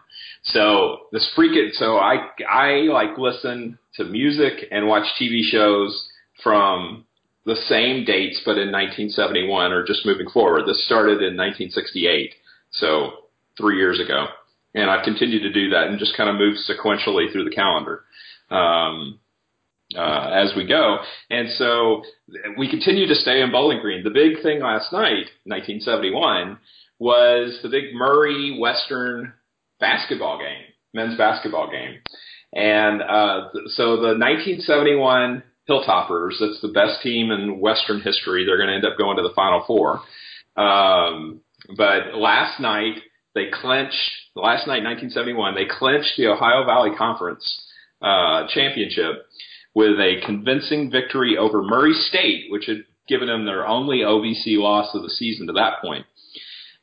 So 0.45 1.07
this 1.11 1.29
freaking 1.37 1.71
so 1.73 1.97
I 1.97 2.29
I 2.49 2.69
like 2.91 3.17
listen 3.17 3.77
to 3.95 4.05
music 4.05 4.67
and 4.71 4.87
watch 4.87 5.05
TV 5.21 5.41
shows 5.43 6.09
from 6.41 7.05
the 7.45 7.55
same 7.67 8.05
dates, 8.05 8.41
but 8.45 8.51
in 8.51 8.71
1971 8.71 9.73
or 9.73 9.85
just 9.85 10.05
moving 10.05 10.29
forward. 10.29 10.65
This 10.65 10.85
started 10.85 11.21
in 11.21 11.35
1968, 11.35 12.31
so 12.71 13.11
three 13.57 13.77
years 13.77 13.99
ago, 13.99 14.27
and 14.73 14.89
I've 14.89 15.03
continued 15.03 15.41
to 15.41 15.51
do 15.51 15.69
that 15.71 15.87
and 15.87 15.99
just 15.99 16.15
kind 16.15 16.29
of 16.29 16.37
move 16.37 16.55
sequentially 16.69 17.31
through 17.31 17.43
the 17.43 17.55
calendar 17.55 18.03
um, 18.49 19.19
uh, 19.95 20.29
as 20.33 20.53
we 20.55 20.65
go. 20.65 20.97
And 21.29 21.49
so 21.57 22.03
we 22.57 22.69
continue 22.69 23.07
to 23.07 23.15
stay 23.15 23.41
in 23.41 23.51
Bowling 23.51 23.79
Green. 23.81 24.03
The 24.03 24.09
big 24.09 24.41
thing 24.41 24.61
last 24.61 24.91
night, 24.93 25.29
1971, 25.45 26.57
was 26.99 27.59
the 27.63 27.69
big 27.69 27.93
Murray 27.93 28.57
Western 28.59 29.33
basketball 29.79 30.37
game, 30.37 30.63
men's 30.93 31.17
basketball 31.17 31.69
game. 31.69 31.99
And 32.53 33.01
uh, 33.01 33.49
so 33.67 33.97
the 33.97 34.15
1971 34.17 35.43
Hilltoppers, 35.69 36.39
that's 36.39 36.61
the 36.61 36.71
best 36.73 37.01
team 37.01 37.31
in 37.31 37.59
Western 37.59 38.01
history. 38.01 38.45
They're 38.45 38.57
going 38.57 38.69
to 38.69 38.75
end 38.75 38.85
up 38.85 38.97
going 38.97 39.17
to 39.17 39.23
the 39.23 39.33
Final 39.35 39.63
Four. 39.65 40.01
Um, 40.55 41.41
but 41.75 42.15
last 42.15 42.59
night, 42.59 43.01
they 43.33 43.45
clinched, 43.51 44.11
last 44.35 44.67
night, 44.67 44.83
1971, 44.83 45.55
they 45.55 45.65
clinched 45.65 46.13
the 46.17 46.27
Ohio 46.27 46.65
Valley 46.65 46.91
Conference 46.95 47.43
uh, 48.01 48.45
championship 48.53 49.25
with 49.75 49.99
a 49.99 50.21
convincing 50.25 50.91
victory 50.91 51.37
over 51.37 51.63
Murray 51.63 51.93
State, 51.93 52.51
which 52.51 52.65
had 52.67 52.85
given 53.07 53.27
them 53.27 53.45
their 53.45 53.67
only 53.67 53.99
OVC 53.99 54.57
loss 54.57 54.93
of 54.93 55.03
the 55.03 55.09
season 55.09 55.47
to 55.47 55.53
that 55.53 55.81
point. 55.81 56.05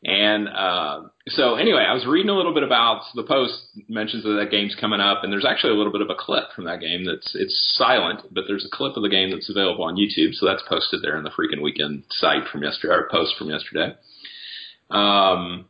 And 0.02 0.48
uh, 0.48 1.02
so 1.28 1.56
anyway, 1.56 1.84
I 1.86 1.92
was 1.92 2.06
reading 2.06 2.30
a 2.30 2.36
little 2.36 2.54
bit 2.54 2.62
about 2.62 3.02
the 3.14 3.22
post 3.22 3.52
mentions 3.86 4.24
that 4.24 4.30
that 4.40 4.50
game's 4.50 4.74
coming 4.80 5.00
up, 5.00 5.22
and 5.22 5.32
there's 5.32 5.44
actually 5.44 5.74
a 5.74 5.76
little 5.76 5.92
bit 5.92 6.00
of 6.00 6.08
a 6.08 6.14
clip 6.14 6.44
from 6.56 6.64
that 6.64 6.80
game 6.80 7.04
that's 7.04 7.34
it's 7.34 7.74
silent, 7.76 8.22
but 8.32 8.44
there's 8.48 8.64
a 8.64 8.74
clip 8.74 8.96
of 8.96 9.02
the 9.02 9.10
game 9.10 9.30
that's 9.30 9.50
available 9.50 9.84
on 9.84 9.96
YouTube, 9.96 10.32
so 10.32 10.46
that's 10.46 10.62
posted 10.66 11.02
there 11.02 11.18
in 11.18 11.24
the 11.24 11.30
freaking 11.30 11.62
weekend 11.62 12.04
site 12.08 12.48
from 12.50 12.62
yesterday 12.62 12.94
or 12.94 13.08
post 13.10 13.34
from 13.36 13.50
yesterday. 13.50 13.94
Um, 14.88 15.66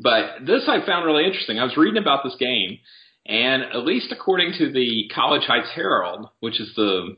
but 0.00 0.46
this 0.46 0.68
I 0.68 0.86
found 0.86 1.04
really 1.04 1.24
interesting. 1.24 1.58
I 1.58 1.64
was 1.64 1.76
reading 1.76 2.00
about 2.00 2.22
this 2.22 2.36
game, 2.38 2.78
and 3.26 3.62
at 3.62 3.84
least 3.84 4.12
according 4.12 4.52
to 4.58 4.72
the 4.72 5.10
College 5.14 5.46
Heights 5.46 5.70
Herald, 5.74 6.28
which 6.40 6.60
is 6.60 6.72
the 6.74 7.16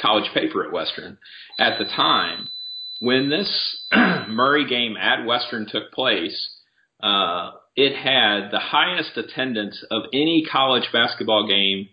college 0.00 0.30
paper 0.34 0.64
at 0.64 0.72
Western, 0.72 1.18
at 1.58 1.78
the 1.78 1.84
time, 1.84 2.48
when 3.00 3.30
this 3.30 3.48
Murray 4.28 4.68
game 4.68 4.96
at 4.96 5.26
Western 5.26 5.66
took 5.66 5.92
place, 5.92 6.56
uh, 7.02 7.52
it 7.76 7.94
had 7.94 8.50
the 8.50 8.58
highest 8.60 9.16
attendance 9.16 9.82
of 9.90 10.02
any 10.12 10.44
college 10.50 10.88
basketball 10.92 11.46
game 11.46 11.88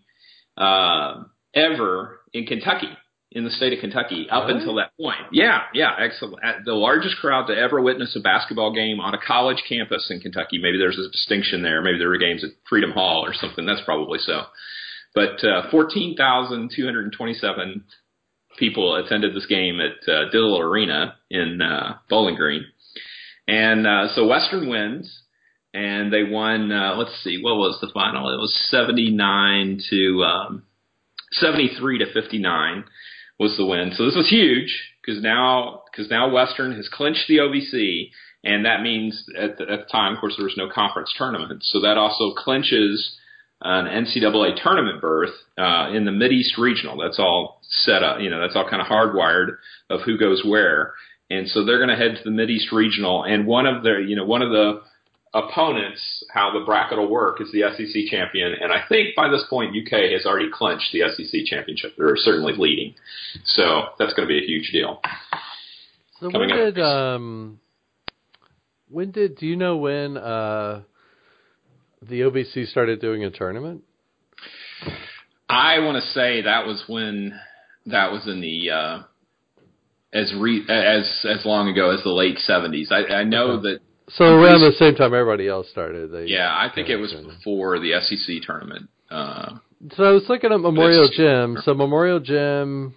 uh, 0.58 1.24
ever 1.54 2.20
in 2.34 2.46
Kentucky, 2.46 2.90
in 3.36 3.44
the 3.44 3.52
state 3.52 3.74
of 3.74 3.80
Kentucky, 3.80 4.28
up 4.32 4.48
Really? 4.48 4.60
until 4.60 4.76
that 4.76 4.92
point. 5.00 5.20
Yeah, 5.32 5.64
yeah, 5.74 5.92
excellent. 6.00 6.42
The 6.66 6.74
largest 6.74 7.18
crowd 7.18 7.48
to 7.48 7.54
ever 7.54 7.82
witness 7.82 8.16
a 8.16 8.22
basketball 8.22 8.72
game 8.74 9.00
on 9.02 9.14
a 9.14 9.18
college 9.20 9.62
campus 9.68 10.08
in 10.10 10.22
Kentucky. 10.22 10.58
Maybe 10.58 10.78
there's 10.78 10.98
a 10.98 11.10
distinction 11.12 11.62
there. 11.62 11.82
Maybe 11.82 11.98
there 12.00 12.08
were 12.10 12.18
games 12.18 12.44
at 12.46 12.52
Freedom 12.70 12.92
Hall 12.92 13.26
or 13.26 13.34
something. 13.34 13.66
That's 13.66 13.82
probably 13.86 14.20
so. 14.20 14.44
But 15.14 15.44
uh, 15.44 15.70
14,227 15.70 17.84
people 18.58 18.96
attended 18.96 19.36
this 19.36 19.46
game 19.48 19.80
at 19.82 20.08
uh, 20.12 20.30
Diddle 20.32 20.60
Arena 20.60 21.16
in 21.30 21.62
uh, 21.62 21.98
Bowling 22.10 22.36
Green. 22.36 22.66
And 23.48 23.86
uh, 23.86 24.08
so 24.16 24.26
Western 24.28 24.68
wins, 24.70 25.22
and 25.74 26.12
they 26.12 26.24
won. 26.24 26.72
Uh, 26.72 26.96
let's 26.96 27.22
see, 27.24 27.40
what 27.42 27.58
was 27.58 27.78
the 27.82 27.90
final? 27.94 28.30
It 28.34 28.40
was 28.40 28.54
79 28.72 29.82
to 29.90 30.24
um, 30.24 30.64
73 31.34 32.00
to 32.00 32.06
59 32.14 32.86
was 33.40 33.58
the 33.58 33.66
win. 33.66 33.92
So 33.96 34.06
this 34.06 34.16
was 34.16 34.30
huge 34.30 34.82
because 35.02 35.22
now 35.22 35.84
because 35.92 36.10
now 36.10 36.32
Western 36.32 36.74
has 36.76 36.90
clinched 36.90 37.28
the 37.28 37.38
OVC, 37.38 38.10
and 38.44 38.66
that 38.66 38.82
means 38.82 39.26
at 39.38 39.58
the, 39.58 39.64
at 39.64 39.80
the 39.80 39.92
time, 39.92 40.14
of 40.14 40.20
course, 40.20 40.36
there 40.38 40.46
was 40.46 40.58
no 40.58 40.70
conference 40.70 41.14
tournament, 41.18 41.64
so 41.64 41.82
that 41.82 41.98
also 41.98 42.34
clinches 42.34 43.18
an 43.62 43.86
NCAA 43.86 44.62
tournament 44.62 45.02
berth 45.02 45.34
uh, 45.58 45.90
in 45.94 46.06
the 46.06 46.12
Mid 46.12 46.32
East 46.32 46.58
Regional. 46.58 46.98
That's 46.98 47.20
all 47.20 47.62
set 47.70 48.04
up. 48.04 48.20
You 48.20 48.30
know, 48.30 48.40
that's 48.40 48.56
all 48.56 48.70
kind 48.70 48.82
of 48.82 48.88
hardwired 48.88 49.58
of 49.90 50.02
who 50.02 50.18
goes 50.18 50.44
where. 50.46 50.94
And 51.30 51.50
so 51.50 51.66
they're 51.66 51.80
going 51.80 51.90
to 51.90 51.96
head 51.96 52.18
to 52.18 52.24
the 52.24 52.36
Mid 52.36 52.50
East 52.50 52.72
Regional, 52.72 53.24
and 53.24 53.48
one 53.48 53.66
of 53.66 53.84
their, 53.84 54.00
you 54.00 54.16
know, 54.16 54.26
one 54.26 54.42
of 54.42 54.52
the 54.52 54.82
opponents, 55.36 56.24
how 56.34 56.52
the 56.58 56.66
bracket 56.66 56.98
will 56.98 57.10
work, 57.10 57.42
is 57.42 57.52
the 57.52 57.62
SEC 57.76 58.10
champion. 58.10 58.54
And 58.62 58.72
I 58.72 58.84
think 58.90 59.16
by 59.16 59.28
this 59.30 59.44
point, 59.50 59.76
UK 59.76 60.12
has 60.14 60.26
already 60.26 60.50
clinched 60.52 60.92
the 60.94 61.02
SEC 61.16 61.42
championship. 61.46 61.94
They're 61.98 62.16
certainly 62.16 62.54
leading, 62.58 62.96
so 63.44 63.90
that's 64.00 64.14
going 64.14 64.28
to 64.28 64.34
be 64.34 64.40
a 64.42 64.48
huge 64.48 64.72
deal. 64.72 65.02
So 66.20 66.28
when 66.28 66.32
Coming 66.32 66.52
up. 66.52 66.58
did 66.76 66.80
um 66.82 67.60
when 68.88 69.12
did 69.12 69.36
do 69.38 69.46
you 69.46 69.58
know 69.58 69.76
when 69.78 70.16
uh 70.18 70.84
the 72.02 72.22
OVC 72.22 72.68
started 72.68 73.02
doing 73.02 73.24
a 73.26 73.30
tournament? 73.32 73.84
I 75.50 75.80
want 75.80 76.02
to 76.02 76.10
say 76.12 76.42
that 76.44 76.66
was 76.66 76.84
when 76.88 77.38
that 77.88 78.12
was 78.12 78.28
in 78.28 78.42
the 78.42 78.70
uh, 78.72 79.00
as 80.14 80.34
re, 80.40 80.64
as 80.70 81.26
as 81.28 81.46
long 81.46 81.68
ago 81.70 81.92
as 81.92 82.04
the 82.04 82.10
late 82.12 82.38
seventies. 82.40 82.92
I, 82.92 83.06
I 83.14 83.24
know 83.24 83.52
Okay. 83.52 83.62
that. 83.74 83.80
So 84.10 84.26
I'm 84.26 84.44
around 84.44 84.62
the 84.62 84.72
same 84.78 84.96
time 84.96 85.14
everybody 85.14 85.48
else 85.48 85.68
started. 85.70 86.12
They, 86.12 86.26
Yeah, 86.26 86.50
I 86.52 86.70
think 86.74 86.90
it 86.90 86.98
was 86.98 87.14
before 87.14 87.80
the 87.80 88.00
SEC 88.02 88.42
tournament. 88.46 88.90
Uh, 89.10 89.58
So 89.96 90.04
I 90.04 90.12
was 90.12 90.24
looking 90.30 90.52
at 90.52 90.60
Memorial 90.60 91.10
Gym. 91.16 91.58
So 91.64 91.74
Memorial 91.74 92.20
Gym, 92.20 92.94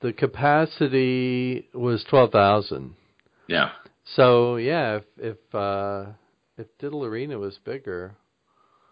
the 0.00 0.12
capacity 0.12 1.68
was 1.74 2.04
twelve 2.08 2.32
thousand. 2.32 2.94
yeah, 3.48 3.70
So 4.16 4.56
yeah, 4.56 4.96
if 4.96 5.04
if 5.18 5.54
uh, 5.54 6.06
if 6.58 6.66
Diddle 6.78 7.04
Arena 7.04 7.38
was 7.38 7.58
bigger, 7.64 8.16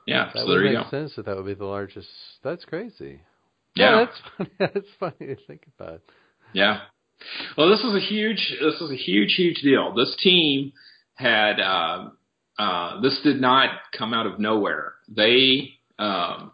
yeah. 0.06 0.26
that 0.34 0.40
So 0.40 0.46
would 0.46 0.54
there 0.54 0.64
you 0.66 0.78
make 0.78 0.88
sense 0.88 1.14
that 1.16 1.26
that 1.26 1.37
would 1.37 1.46
be 1.46 1.54
the 1.54 1.64
largest. 1.66 2.08
That's 2.42 2.64
crazy. 2.64 3.20
Yeah, 3.75 4.04
that's 4.06 4.18
funny. 4.37 4.50
That's 4.58 4.88
funny 5.00 5.34
to 5.34 5.37
think 5.46 5.66
about. 5.78 6.00
Yeah. 6.52 6.82
Well, 7.57 7.71
this 7.71 7.83
was 7.83 7.95
a 7.95 8.04
huge, 8.04 8.57
this 8.61 8.81
was 8.81 8.90
a 8.90 8.97
huge, 8.97 9.35
huge 9.35 9.61
deal. 9.62 9.95
This 9.95 10.14
team 10.23 10.73
had, 11.14 11.61
uh, 11.61 12.11
uh, 12.59 13.00
this 13.00 13.21
did 13.23 13.40
not 13.40 13.71
come 13.97 14.14
out 14.14 14.26
of 14.26 14.38
nowhere. 14.38 14.95
They, 15.09 15.75
um, 15.99 16.52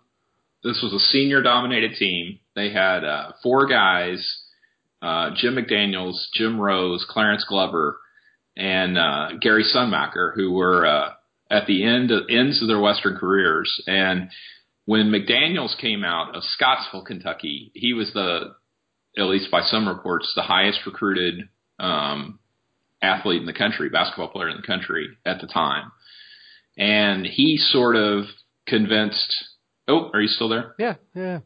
this 0.63 0.81
was 0.83 0.93
a 0.93 1.07
senior 1.13 1.43
dominated 1.43 1.95
team. 1.95 2.39
They 2.55 2.71
had, 2.73 3.05
uh, 3.05 3.33
four 3.43 3.67
guys, 3.67 4.45
uh, 5.03 5.31
Jim 5.35 5.57
McDaniels, 5.57 6.27
Jim 6.35 6.61
Rose, 6.61 7.07
Clarence 7.09 7.45
Glover, 7.49 7.99
and, 8.57 8.99
uh, 8.99 9.31
Gary 9.41 9.65
Sundmacker, 9.65 10.35
who 10.35 10.53
were, 10.53 10.87
uh, 10.87 11.11
at 11.51 11.67
the 11.67 11.85
end 11.85 12.11
of, 12.11 12.25
ends 12.29 12.61
of 12.63 12.69
their 12.69 12.81
Western 12.81 13.17
careers. 13.17 13.83
And 13.87 14.31
when 14.85 15.11
McDaniels 15.11 15.77
came 15.79 16.05
out 16.05 16.37
of 16.37 16.45
Scottsville, 16.45 17.05
Kentucky, 17.05 17.71
he 17.75 17.93
was 17.93 18.13
the, 18.13 18.55
at 19.17 19.25
least 19.25 19.51
by 19.51 19.63
some 19.63 19.89
reports, 19.89 20.33
the 20.35 20.43
highest 20.43 20.81
recruited 20.87 21.49
um, 21.79 22.39
athlete 23.03 23.41
in 23.41 23.47
the 23.47 23.53
country, 23.53 23.89
basketball 23.89 24.29
player 24.29 24.49
in 24.49 24.57
the 24.57 24.67
country 24.67 25.09
at 25.25 25.41
the 25.41 25.47
time. 25.47 25.93
And 26.79 27.27
he 27.27 27.57
sort 27.59 27.97
of 27.97 28.25
convinced. 28.67 29.35
Oh, 29.89 30.11
are 30.13 30.21
you 30.21 30.29
still 30.29 30.49
there? 30.49 30.75
Yeah, 30.79 30.95
yeah. 31.15 31.41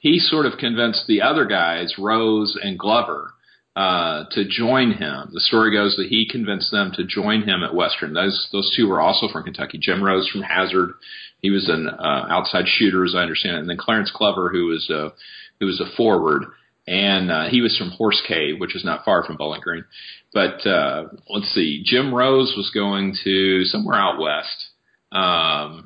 He 0.00 0.18
sort 0.18 0.44
of 0.44 0.58
convinced 0.58 1.04
the 1.06 1.22
other 1.22 1.46
guys, 1.46 1.94
Rose 1.98 2.58
and 2.62 2.78
Glover, 2.78 3.32
uh, 3.74 4.24
to 4.32 4.44
join 4.44 4.92
him. 4.92 5.30
The 5.32 5.40
story 5.40 5.72
goes 5.72 5.96
that 5.96 6.08
he 6.08 6.28
convinced 6.30 6.70
them 6.70 6.92
to 6.96 7.04
join 7.04 7.42
him 7.42 7.62
at 7.62 7.74
Western. 7.74 8.12
Those 8.12 8.48
those 8.52 8.74
two 8.76 8.88
were 8.88 9.00
also 9.00 9.28
from 9.32 9.44
Kentucky. 9.44 9.78
Jim 9.78 10.02
Rose 10.02 10.28
from 10.28 10.42
Hazard. 10.42 10.92
He 11.40 11.50
was 11.50 11.68
an 11.68 11.88
uh, 11.88 12.26
outside 12.28 12.66
shooter, 12.66 13.04
as 13.04 13.14
I 13.14 13.22
understand 13.22 13.56
it, 13.56 13.60
and 13.60 13.70
then 13.70 13.78
Clarence 13.78 14.12
Glover, 14.14 14.50
who 14.50 14.66
was 14.66 14.90
a 14.90 15.12
who 15.58 15.66
was 15.66 15.80
a 15.80 15.96
forward 15.96 16.44
and 16.86 17.30
uh, 17.30 17.48
he 17.48 17.60
was 17.60 17.76
from 17.76 17.90
Horse 17.90 18.22
Cave, 18.26 18.58
which 18.58 18.74
is 18.74 18.84
not 18.84 19.04
far 19.04 19.24
from 19.24 19.36
Bowling 19.36 19.60
Green. 19.60 19.84
But 20.32 20.66
uh, 20.66 21.08
let's 21.28 21.52
see, 21.52 21.82
Jim 21.84 22.12
Rose 22.12 22.54
was 22.56 22.70
going 22.74 23.14
to 23.24 23.64
somewhere 23.64 23.96
out 23.96 24.20
west. 24.20 24.68
Um, 25.12 25.84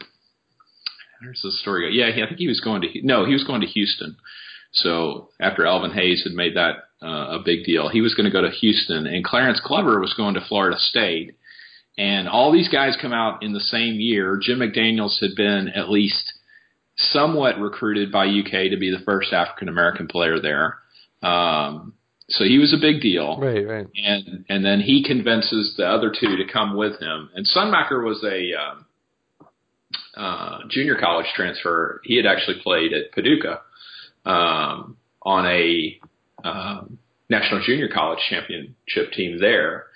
where's 1.20 1.40
the 1.42 1.50
story 1.50 1.82
go? 1.82 1.94
Yeah, 1.94 2.24
I 2.24 2.26
think 2.26 2.38
he 2.38 2.48
was 2.48 2.60
going 2.60 2.82
to 2.82 2.88
no, 3.02 3.26
he 3.26 3.32
was 3.32 3.44
going 3.44 3.60
to 3.60 3.66
Houston. 3.66 4.16
So 4.72 5.30
after 5.40 5.66
Elvin 5.66 5.92
Hayes 5.92 6.22
had 6.24 6.32
made 6.32 6.56
that 6.56 6.76
uh, 7.02 7.38
a 7.38 7.42
big 7.44 7.64
deal, 7.64 7.88
he 7.88 8.00
was 8.00 8.14
going 8.14 8.26
to 8.26 8.32
go 8.32 8.42
to 8.42 8.50
Houston, 8.50 9.06
and 9.06 9.24
Clarence 9.24 9.60
Glover 9.64 10.00
was 10.00 10.14
going 10.14 10.34
to 10.34 10.44
Florida 10.46 10.78
State. 10.78 11.34
And 11.98 12.28
all 12.28 12.52
these 12.52 12.68
guys 12.68 12.98
come 13.00 13.14
out 13.14 13.42
in 13.42 13.54
the 13.54 13.60
same 13.60 14.00
year. 14.00 14.38
Jim 14.40 14.58
McDaniels 14.58 15.18
had 15.20 15.34
been 15.34 15.68
at 15.68 15.88
least 15.88 16.34
somewhat 16.96 17.58
recruited 17.58 18.12
by 18.12 18.26
UK 18.26 18.70
to 18.70 18.76
be 18.78 18.90
the 18.90 19.02
first 19.04 19.32
African 19.32 19.68
American 19.68 20.06
player 20.06 20.38
there. 20.38 20.78
Um, 21.23 21.94
so 22.28 22.44
he 22.44 22.58
was 22.58 22.73
a 22.75 22.80
big 22.80 23.00
deal, 23.00 23.38
Right, 23.38 23.66
right. 23.66 23.87
and 24.04 24.44
and 24.49 24.64
then 24.64 24.80
he 24.80 25.04
convinces 25.04 25.75
the 25.76 25.87
other 25.87 26.11
two 26.11 26.37
to 26.37 26.44
come 26.52 26.76
with 26.76 26.99
him. 27.00 27.30
And 27.35 27.46
Sundmacker 27.46 28.04
was 28.04 28.25
a 28.25 28.52
um, 28.61 28.87
uh, 30.16 30.58
junior 30.68 30.96
college 30.99 31.26
transfer. 31.35 32.00
He 32.04 32.16
had 32.16 32.26
actually 32.26 32.61
played 32.62 32.92
at 32.92 33.12
Paducah 33.12 33.61
um, 34.25 34.96
on 35.23 35.46
a 35.46 35.99
um, 36.44 36.99
national 37.28 37.62
junior 37.64 37.88
college 37.92 38.18
championship 38.28 39.12
team 39.12 39.38
there. 39.40 39.87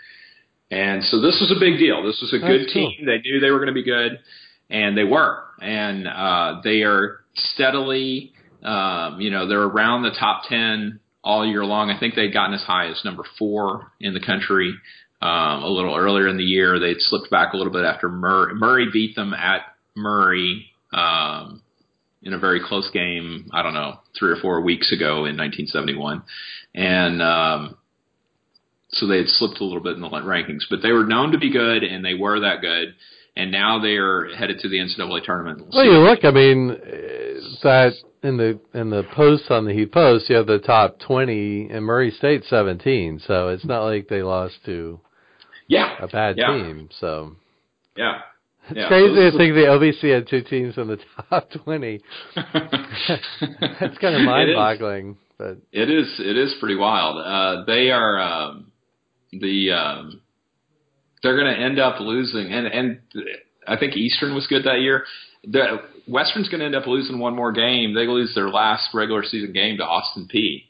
And 0.71 1.03
so 1.03 1.21
this 1.21 1.37
was 1.41 1.53
a 1.55 1.59
big 1.59 1.79
deal. 1.81 2.05
This 2.05 2.21
was 2.21 2.33
a 2.33 2.39
good 2.39 2.61
That's 2.62 2.73
cool. 2.73 2.91
team. 2.97 3.07
They 3.07 3.19
knew 3.19 3.41
they 3.41 3.50
were 3.50 3.59
going 3.59 3.69
to 3.69 3.75
be 3.75 3.83
good, 3.83 4.21
and 4.69 4.97
they 4.97 5.03
were. 5.05 5.43
And 5.61 6.07
uh, 6.07 6.61
they 6.62 6.83
are 6.83 7.21
steadily, 7.35 8.33
um, 8.62 9.21
you 9.21 9.31
know, 9.31 9.49
they're 9.49 9.62
around 9.62 10.05
the 10.05 10.12
top 10.19 10.43
ten 10.49 11.00
all 11.23 11.47
year 11.47 11.65
long. 11.65 11.91
I 11.91 11.99
think 11.99 12.15
they'd 12.15 12.33
gotten 12.33 12.55
as 12.55 12.62
high 12.62 12.89
as 12.89 13.00
number 13.05 13.25
four 13.39 13.93
in 14.00 14.15
the 14.15 14.21
country 14.21 14.75
um, 15.23 15.62
a 15.62 15.69
little 15.69 15.95
earlier 15.95 16.29
in 16.29 16.37
the 16.37 16.45
year. 16.45 16.79
They'd 16.79 17.00
slipped 17.00 17.31
back 17.31 17.53
a 17.53 17.57
little 17.57 17.73
bit 17.73 17.85
after 17.85 18.09
Murray, 18.09 18.55
Murray 18.55 18.89
beat 18.93 19.15
them 19.17 19.35
at 19.35 19.62
Murray 19.95 20.67
um, 20.93 21.62
in 22.23 22.33
a 22.33 22.39
very 22.39 22.61
close 22.65 22.91
game. 22.91 23.50
I 23.53 23.62
don't 23.62 23.75
know, 23.75 24.00
three 24.19 24.33
or 24.33 24.37
four 24.37 24.61
weeks 24.61 24.93
ago 24.93 25.27
in 25.27 25.37
1971, 25.37 26.23
and 26.75 27.23
um, 27.23 27.77
so 28.93 29.07
they 29.07 29.19
had 29.19 29.29
slipped 29.29 29.61
a 29.61 29.65
little 29.65 29.83
bit 29.83 29.95
in 29.95 30.00
the 30.00 30.09
rankings. 30.09 30.65
But 30.69 30.81
they 30.83 30.93
were 30.93 31.05
known 31.05 31.33
to 31.33 31.39
be 31.39 31.53
good, 31.53 31.85
and 31.85 32.05
they 32.05 32.15
were 32.15 32.41
that 32.41 32.61
good. 32.61 32.95
And 33.37 33.53
now 33.53 33.81
they 33.81 33.95
are 33.95 34.29
headed 34.35 34.59
to 34.61 34.69
the 34.69 34.79
NCAA 34.79 35.25
tournament. 35.25 35.59
We'll 35.61 35.71
Well, 35.73 35.85
you 35.85 35.99
look. 35.99 36.25
I 36.25 36.31
mean, 36.33 36.69
that 37.62 37.93
in 38.23 38.37
the 38.37 38.61
in 38.75 38.91
the 38.91 39.03
posts 39.15 39.47
on 39.50 39.65
the 39.65 39.73
Heath 39.73 39.93
Post, 39.93 40.29
you 40.29 40.37
have 40.37 40.47
the 40.47 40.59
top 40.59 40.99
twenty, 41.00 41.69
and 41.71 41.85
Murray 41.85 42.11
State 42.11 42.45
seventeen. 42.49 43.21
So 43.27 43.49
it's 43.49 43.65
not 43.65 43.85
like 43.85 44.09
they 44.09 44.23
lost 44.23 44.57
to 44.67 45.00
Yeah, 45.69 45.97
a 46.00 46.07
bad 46.09 46.37
yeah. 46.39 46.49
team. 46.53 46.89
So 47.00 47.37
yeah, 47.97 48.21
it's 48.69 48.79
yeah. 48.79 48.89
crazy 48.89 49.15
to 49.31 49.37
think 49.37 49.55
the 49.55 49.67
OVC 49.69 50.12
had 50.15 50.29
two 50.29 50.43
teams 50.43 50.77
in 50.77 50.89
the 50.89 50.99
top 51.31 51.49
twenty. 51.65 52.00
That's 52.35 53.99
kind 53.99 54.15
of 54.17 54.23
mind-boggling, 54.23 55.17
but 55.39 55.59
It 55.73 55.91
is 55.91 56.07
it 56.19 56.37
is 56.37 56.55
pretty 56.61 56.77
wild. 56.77 57.17
Uh, 57.19 57.65
they 57.67 57.91
are 57.91 58.21
um, 58.21 58.73
the 59.33 59.73
um, 59.73 60.21
they're 61.23 61.37
going 61.37 61.55
to 61.55 61.61
end 61.61 61.79
up 61.79 62.00
losing, 62.00 62.53
and 62.53 62.67
and 62.67 63.00
I 63.67 63.77
think 63.77 63.97
Eastern 63.97 64.35
was 64.35 64.47
good 64.47 64.65
that 64.65 64.81
year. 64.81 65.05
The 65.45 65.81
Western's 66.11 66.49
going 66.49 66.61
to 66.61 66.67
end 66.67 66.75
up 66.75 66.87
losing 66.87 67.19
one 67.19 67.35
more 67.35 67.52
game. 67.52 67.95
They 67.95 68.07
lose 68.07 68.35
their 68.35 68.49
last 68.49 68.88
regular 68.93 69.23
season 69.23 69.52
game 69.52 69.79
to 69.79 69.85
Austin 69.85 70.29
Peay. 70.33 70.64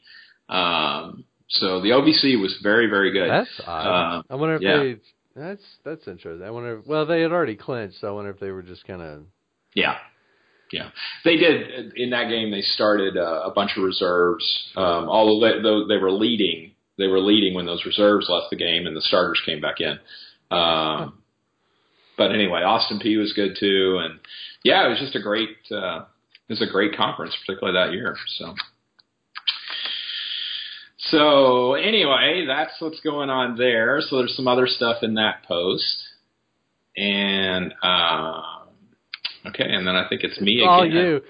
Um, 0.53 1.25
so 1.49 1.81
the 1.81 1.89
OVC 1.89 2.39
was 2.39 2.57
very 2.61 2.87
very 2.87 3.11
good. 3.11 3.29
that's 3.29 3.61
odd. 3.65 4.19
Uh, 4.19 4.23
I 4.29 4.35
wonder 4.35 4.55
if 4.55 4.61
yeah. 4.61 4.77
they. 4.77 4.95
That's 5.35 5.63
that's 5.83 6.07
interesting. 6.07 6.45
I 6.45 6.51
wonder. 6.51 6.79
If, 6.79 6.87
well, 6.87 7.05
they 7.05 7.21
had 7.21 7.31
already 7.31 7.55
clinched, 7.55 7.99
so 7.99 8.09
I 8.09 8.11
wonder 8.11 8.31
if 8.31 8.39
they 8.39 8.51
were 8.51 8.63
just 8.63 8.85
kind 8.85 9.01
of. 9.01 9.23
Yeah. 9.73 9.95
Yeah, 10.71 10.89
they 11.25 11.35
did 11.35 11.97
in 11.97 12.11
that 12.11 12.29
game. 12.29 12.49
They 12.49 12.61
started 12.61 13.17
uh, 13.17 13.41
a 13.43 13.51
bunch 13.51 13.71
of 13.75 13.83
reserves. 13.83 14.71
Um, 14.77 15.09
although 15.09 15.45
they, 15.45 15.61
though 15.61 15.85
they 15.85 15.97
were 15.97 16.13
leading, 16.13 16.71
they 16.97 17.07
were 17.07 17.19
leading 17.19 17.53
when 17.53 17.65
those 17.65 17.83
reserves 17.85 18.29
left 18.29 18.51
the 18.51 18.55
game 18.55 18.87
and 18.87 18.95
the 18.95 19.01
starters 19.01 19.41
came 19.45 19.59
back 19.59 19.81
in. 19.81 19.99
Um, 20.49 21.20
but 22.17 22.31
anyway, 22.31 22.61
Austin 22.61 22.99
Peay 22.99 23.17
was 23.17 23.33
good 23.33 23.57
too, 23.59 23.99
and 24.03 24.19
yeah, 24.63 24.85
it 24.85 24.89
was 24.89 24.99
just 24.99 25.15
a 25.15 25.21
great, 25.21 25.49
uh, 25.71 26.05
it 26.47 26.53
was 26.53 26.61
a 26.61 26.71
great 26.71 26.95
conference, 26.95 27.35
particularly 27.45 27.77
that 27.79 27.93
year. 27.93 28.15
So, 28.37 28.53
so 30.97 31.73
anyway, 31.75 32.45
that's 32.47 32.73
what's 32.79 32.99
going 33.01 33.29
on 33.29 33.57
there. 33.57 34.01
So 34.01 34.17
there's 34.17 34.35
some 34.35 34.47
other 34.47 34.67
stuff 34.67 34.97
in 35.03 35.15
that 35.15 35.43
post, 35.47 36.03
and. 36.95 37.73
Um, 37.83 38.43
Okay, 39.43 39.65
and 39.67 39.87
then 39.87 39.95
I 39.95 40.07
think 40.07 40.23
it's 40.23 40.39
me 40.39 40.59
It's 40.59 40.67
all 40.67 40.83
again. 40.83 40.95
you. 40.95 41.21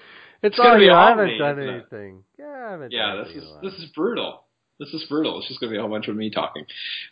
It's, 0.42 0.56
gonna 0.56 0.70
all 0.70 0.78
be 0.78 0.84
you. 0.84 0.92
I 0.92 1.08
haven't 1.08 1.26
me, 1.28 1.38
done 1.38 1.58
isn't 1.58 1.68
it? 1.68 1.76
anything. 1.76 2.24
Yeah, 2.38 2.46
I 2.46 2.70
haven't. 2.72 2.92
Yeah, 2.92 3.22
this 3.24 3.28
is 3.28 3.44
anything. 3.44 3.58
this 3.62 3.72
is 3.74 3.86
brutal. 3.96 4.44
This 4.78 4.88
is 4.92 5.04
brutal. 5.08 5.38
It's 5.38 5.48
just 5.48 5.60
going 5.60 5.70
to 5.70 5.74
be 5.74 5.78
a 5.78 5.80
whole 5.80 5.90
bunch 5.90 6.08
of 6.08 6.16
me 6.16 6.30
talking. 6.30 6.66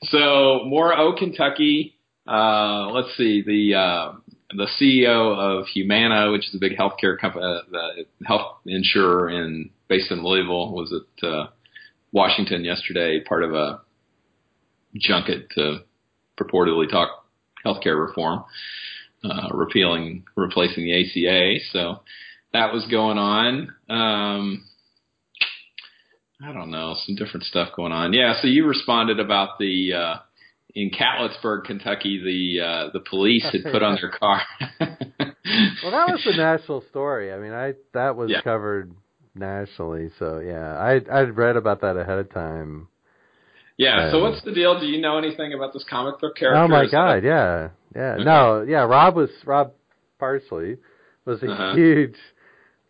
So 0.04 0.62
more 0.66 0.96
O 0.98 1.14
Kentucky. 1.16 1.96
Uh, 2.30 2.90
let's 2.92 3.16
see 3.16 3.42
the 3.42 3.74
uh, 3.74 4.12
the 4.50 4.68
CEO 4.80 5.36
of 5.36 5.66
Humana, 5.66 6.30
which 6.30 6.48
is 6.48 6.54
a 6.54 6.58
big 6.58 6.76
healthcare 6.76 7.18
company, 7.18 7.44
uh, 7.44 8.02
health 8.24 8.58
insurer 8.66 9.30
in 9.30 9.70
based 9.88 10.12
in 10.12 10.22
Louisville, 10.22 10.72
was 10.72 10.92
at 10.92 11.26
uh, 11.28 11.48
Washington 12.12 12.64
yesterday, 12.64 13.20
part 13.20 13.42
of 13.42 13.52
a 13.54 13.80
junket 14.96 15.50
to 15.56 15.78
purportedly 16.40 16.88
talk 16.88 17.26
healthcare 17.66 18.00
reform, 18.00 18.44
uh, 19.24 19.48
repealing, 19.52 20.24
replacing 20.36 20.84
the 20.84 21.00
ACA. 21.00 21.64
So 21.72 22.02
that 22.52 22.72
was 22.72 22.86
going 22.88 23.18
on. 23.18 23.74
Um, 23.88 24.64
I 26.42 26.52
don't 26.52 26.70
know, 26.70 26.94
some 27.04 27.16
different 27.16 27.44
stuff 27.44 27.70
going 27.74 27.92
on. 27.92 28.12
Yeah, 28.12 28.34
so 28.40 28.46
you 28.46 28.66
responded 28.66 29.18
about 29.18 29.58
the 29.58 29.94
uh 29.94 30.16
in 30.74 30.90
Catlettsburg, 30.90 31.64
Kentucky, 31.64 32.20
the 32.22 32.64
uh 32.64 32.90
the 32.92 33.00
police 33.00 33.44
had 33.52 33.64
put 33.70 33.82
on 33.82 33.96
their 34.00 34.10
car. 34.10 34.42
Well, 35.82 35.92
that 35.92 36.08
was 36.12 36.20
the 36.24 36.34
national 36.36 36.82
story. 36.90 37.32
I 37.32 37.38
mean, 37.38 37.52
I 37.52 37.74
that 37.94 38.14
was 38.16 38.30
Yeah. 38.30 38.40
covered 38.42 38.92
nationally. 39.34 40.10
So 40.18 40.38
yeah, 40.38 40.76
I 40.76 41.00
I'd 41.10 41.36
read 41.36 41.56
about 41.56 41.80
that 41.80 41.96
ahead 41.96 42.18
of 42.18 42.32
time. 42.32 42.88
Yeah, 43.76 44.10
so 44.10 44.18
Um, 44.18 44.22
what's 44.30 44.44
the 44.44 44.52
deal? 44.52 44.78
Do 44.78 44.86
you 44.86 45.00
know 45.00 45.16
anything 45.16 45.54
about 45.54 45.72
this 45.72 45.84
comic 45.88 46.20
book 46.20 46.36
character? 46.36 46.62
Oh 46.62 46.68
my 46.68 46.82
that- 46.82 46.90
god, 46.90 47.24
yeah, 47.24 47.70
yeah. 47.96 48.14
Okay. 48.14 48.24
No, 48.24 48.62
yeah. 48.68 48.82
Rob 48.82 49.16
was 49.16 49.30
Rob 49.44 49.72
Parsley 50.18 50.76
was 51.24 51.42
a 51.42 51.50
Uh-huh. 51.50 51.74
huge 51.74 52.16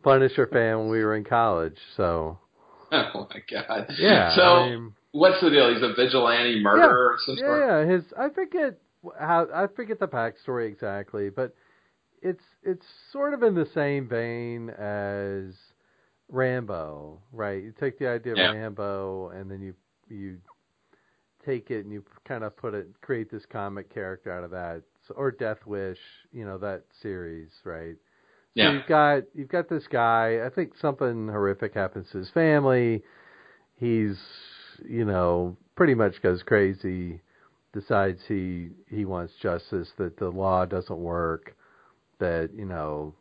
Punisher 0.02 0.46
fan 0.48 0.78
when 0.80 0.88
we 0.88 1.04
were 1.04 1.14
in 1.14 1.24
college. 1.24 1.76
So 1.96 2.38
Oh 2.92 3.28
my 3.32 3.40
god. 3.50 3.92
yeah. 3.98 4.34
So 4.34 4.42
I 4.42 4.70
mean, 4.70 4.92
what's 5.12 5.40
the 5.40 5.50
deal? 5.50 5.72
He's 5.72 5.82
a 5.82 5.94
vigilante 5.94 6.60
murderer 6.62 7.16
yeah, 7.28 7.36
sort? 7.36 7.60
yeah. 7.60 7.84
His 7.84 8.04
I 8.18 8.28
forget 8.28 8.78
how 9.18 9.48
I 9.54 9.66
forget 9.66 9.98
the 9.98 10.08
backstory 10.08 10.68
exactly, 10.68 11.30
but 11.30 11.54
it's 12.22 12.44
it's 12.62 12.86
sort 13.12 13.34
of 13.34 13.42
in 13.42 13.54
the 13.54 13.66
same 13.74 14.08
vein 14.08 14.70
as 14.70 15.54
Rambo, 16.28 17.18
right? 17.32 17.62
You 17.62 17.72
take 17.78 17.98
the 17.98 18.08
idea 18.08 18.32
of 18.32 18.38
Yeah. 18.38 18.50
Rambo 18.50 19.30
and 19.30 19.50
then 19.50 19.60
you 19.62 19.74
you 20.08 20.38
take 21.44 21.70
it 21.70 21.84
and 21.84 21.92
you 21.92 22.04
kind 22.26 22.44
of 22.44 22.56
put 22.56 22.74
it 22.74 22.86
create 23.00 23.30
this 23.30 23.46
comic 23.46 23.88
character 23.92 24.30
out 24.30 24.44
of 24.44 24.50
that, 24.50 24.82
So- 25.06 25.14
or 25.14 25.30
Death 25.30 25.66
Wish, 25.66 25.98
you 26.32 26.44
know 26.44 26.58
that 26.58 26.84
series, 27.00 27.50
right? 27.64 27.96
So 27.96 28.62
Yeah. 28.62 28.72
you've 28.72 28.86
got 28.86 29.22
you've 29.34 29.48
got 29.48 29.68
this 29.68 29.86
guy. 29.86 30.44
I 30.44 30.50
think 30.50 30.76
something 30.76 31.28
horrific 31.28 31.72
happens 31.74 32.10
to 32.10 32.18
his 32.18 32.30
family. 32.30 33.02
He's 33.76 34.18
you 34.88 35.04
know 35.04 35.56
pretty 35.76 35.94
much 35.94 36.20
goes 36.22 36.42
crazy. 36.42 37.20
Decides 37.72 38.20
he 38.26 38.70
he 38.88 39.04
wants 39.04 39.32
justice. 39.40 39.88
That 39.98 40.16
the 40.18 40.28
law 40.28 40.64
doesn't 40.64 40.98
work. 40.98 41.54
That 42.18 42.50
you 42.54 42.64
know, 42.64 43.14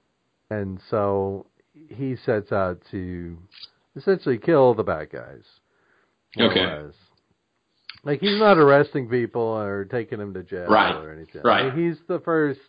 and 0.50 0.80
so 0.90 1.46
he 1.90 2.16
sets 2.26 2.52
out 2.52 2.82
to 2.92 3.38
essentially 3.96 4.38
kill 4.38 4.74
the 4.74 4.84
bad 4.84 5.12
guys. 5.12 5.44
Okay. 6.40 6.66
less. 6.66 6.94
Like 8.04 8.20
he's 8.22 8.40
not 8.40 8.58
arresting 8.58 9.10
people 9.10 9.42
or 9.42 9.86
taking 9.86 10.20
them 10.20 10.34
to 10.34 10.44
jail 10.44 10.68
Right. 10.70 10.96
or 10.96 11.12
anything. 11.14 11.42
Right. 11.44 11.66
I 11.66 11.76
mean, 11.76 11.90
he's 11.90 11.98
the 12.08 12.20
first. 12.20 12.60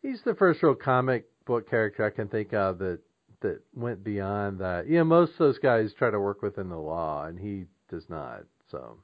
He's 0.00 0.20
the 0.24 0.34
first 0.34 0.62
real 0.62 0.74
comic 0.74 1.26
book 1.44 1.68
character 1.68 2.04
I 2.04 2.10
can 2.10 2.28
think 2.28 2.52
of 2.52 2.78
that 2.78 3.00
that 3.40 3.60
went 3.74 4.02
beyond 4.04 4.58
that. 4.60 4.86
You 4.86 4.98
know, 4.98 5.04
most 5.04 5.32
of 5.32 5.38
those 5.38 5.58
guys 5.58 5.92
try 5.98 6.10
to 6.10 6.20
work 6.20 6.42
within 6.42 6.68
the 6.68 6.76
law, 6.78 7.26
and 7.26 7.38
he 7.38 7.64
does 7.92 8.04
not. 8.08 8.40
So, 8.70 8.96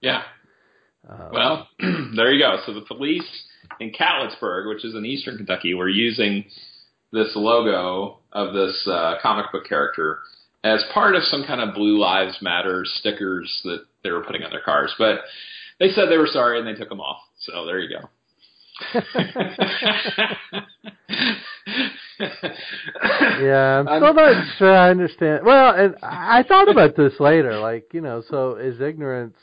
Yeah. 0.00 0.22
uh, 1.08 1.28
Well, 1.32 1.68
there 2.16 2.32
you 2.32 2.42
go. 2.42 2.58
So 2.64 2.72
the 2.72 2.80
police 2.82 3.26
in 3.80 3.90
Catlettsburg, 3.92 4.68
which 4.68 4.84
is 4.84 4.94
in 4.94 5.04
eastern 5.04 5.36
Kentucky, 5.36 5.74
were 5.74 5.88
using 5.88 6.44
this 7.12 7.32
logo 7.34 8.20
of 8.32 8.54
this 8.54 8.86
uh, 8.86 9.14
comic 9.20 9.50
book 9.52 9.66
character 9.68 10.20
as 10.64 10.82
part 10.94 11.14
of 11.16 11.22
some 11.24 11.44
kind 11.44 11.60
of 11.60 11.74
Blue 11.74 11.98
Lives 11.98 12.38
Matter 12.40 12.84
stickers 12.84 13.60
that 13.64 13.84
they 14.02 14.10
were 14.10 14.22
putting 14.24 14.42
on 14.42 14.50
their 14.50 14.62
cars. 14.62 14.94
But 14.98 15.20
they 15.78 15.90
said 15.90 16.08
they 16.08 16.18
were 16.18 16.26
sorry 16.28 16.58
and 16.58 16.66
they 16.66 16.74
took 16.74 16.88
them 16.88 17.00
off. 17.00 17.18
So 17.40 17.66
there 17.66 17.80
you 17.80 17.88
go. 17.98 18.08
yeah, 21.66 22.20
I'm 23.86 23.86
still 23.86 24.14
not 24.14 24.44
sure 24.58 24.74
I 24.74 24.90
understand. 24.90 25.44
Well, 25.44 25.74
and 25.74 25.94
I 26.02 26.42
thought 26.42 26.68
about 26.70 26.96
this 26.96 27.18
later. 27.20 27.58
Like, 27.58 27.92
you 27.92 28.00
know, 28.00 28.22
so 28.28 28.56
is 28.56 28.80
ignorance? 28.80 29.36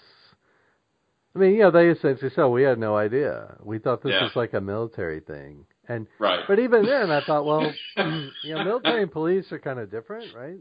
I 1.35 1.39
mean, 1.39 1.53
you 1.55 1.59
know, 1.61 1.71
they 1.71 1.87
essentially 1.89 2.31
said 2.35 2.45
we 2.45 2.63
had 2.63 2.77
no 2.77 2.95
idea. 2.95 3.55
We 3.63 3.79
thought 3.79 4.03
this 4.03 4.13
Yeah. 4.13 4.23
was 4.23 4.35
like 4.35 4.53
a 4.53 4.61
military 4.61 5.19
thing, 5.19 5.65
and 5.87 6.07
Right. 6.19 6.41
but 6.47 6.59
even 6.59 6.85
then, 6.85 7.09
I 7.11 7.21
thought, 7.25 7.45
well, 7.45 7.73
you 8.43 8.55
know, 8.55 8.63
military 8.63 9.01
and 9.03 9.11
police 9.11 9.51
are 9.51 9.59
kind 9.59 9.79
of 9.79 9.89
different, 9.89 10.33
right? 10.35 10.59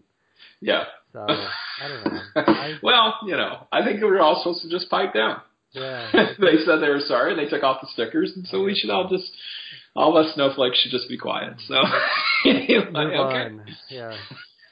Yeah. 0.61 0.85
So 1.13 1.27
I 1.29 1.89
don't 1.89 2.13
know. 2.13 2.21
I, 2.37 2.79
well, 2.83 3.15
you 3.27 3.37
know, 3.37 3.67
I 3.71 3.85
think 3.85 4.01
we 4.01 4.09
were 4.09 4.21
all 4.21 4.41
supposed 4.43 4.63
to 4.63 4.71
just 4.71 4.91
pipe 4.91 5.13
down. 5.15 5.41
yeah. 5.73 6.09
they 6.13 6.57
said 6.65 6.79
they 6.81 6.89
were 6.89 7.01
sorry. 7.01 7.33
And 7.33 7.39
they 7.39 7.49
took 7.49 7.63
off 7.63 7.81
the 7.83 7.89
stickers, 7.93 8.33
and 8.35 8.47
so 8.47 8.63
we 8.63 8.75
should 8.75 8.91
all 8.91 9.09
just, 9.09 9.31
all 9.95 10.17
of 10.17 10.25
us 10.25 10.35
snowflakes 10.35 10.81
should 10.81 10.91
just 10.91 11.09
be 11.09 11.19
quiet. 11.19 11.55
So, 11.67 11.75
anyway, 12.47 12.87
Move 12.93 12.97
okay. 12.97 13.37
on. 13.37 13.67
Yeah. 13.91 14.17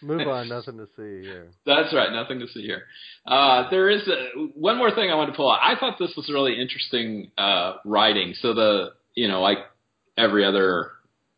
Move 0.03 0.27
on. 0.27 0.49
Nothing 0.49 0.79
to 0.79 0.87
see 0.97 1.27
here. 1.27 1.49
That's 1.67 1.95
right. 1.95 2.11
Nothing 2.13 2.41
to 2.41 2.49
see 2.49 2.63
here. 2.63 2.85
Uh, 3.27 3.69
there 3.71 3.91
is 3.91 4.09
a, 4.09 4.39
one 4.55 4.79
more 4.79 4.91
thing 4.95 5.11
I 5.11 5.15
want 5.15 5.31
to 5.31 5.37
pull 5.37 5.51
out. 5.51 5.61
I 5.63 5.79
thought 5.79 5.99
this 5.99 6.15
was 6.17 6.31
really 6.31 6.59
interesting 6.59 7.31
uh, 7.37 7.75
writing. 7.85 8.35
So 8.41 8.55
the, 8.55 8.93
you 9.15 9.29
know, 9.29 9.43
like 9.43 9.59
every 10.17 10.45
other, 10.45 10.93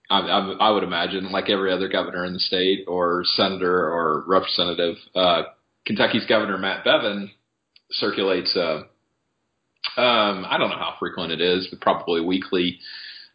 I, 0.08 0.20
I, 0.20 0.52
I 0.60 0.70
would 0.70 0.84
imagine, 0.84 1.32
like 1.32 1.50
every 1.50 1.72
other 1.72 1.88
governor 1.88 2.24
in 2.24 2.34
the 2.34 2.38
state 2.38 2.84
or 2.86 3.24
senator 3.24 3.88
or 3.88 4.24
representative, 4.28 4.96
uh, 5.16 5.42
Kentucky's 5.84 6.26
Governor 6.26 6.58
Matt 6.58 6.84
Bevin 6.84 7.30
circulates. 7.90 8.56
Uh, 8.56 8.82
um, 10.00 10.46
I 10.48 10.56
don't 10.58 10.70
know 10.70 10.78
how 10.78 10.94
frequent 11.00 11.32
it 11.32 11.40
is, 11.40 11.66
but 11.68 11.80
probably 11.80 12.20
weekly 12.20 12.78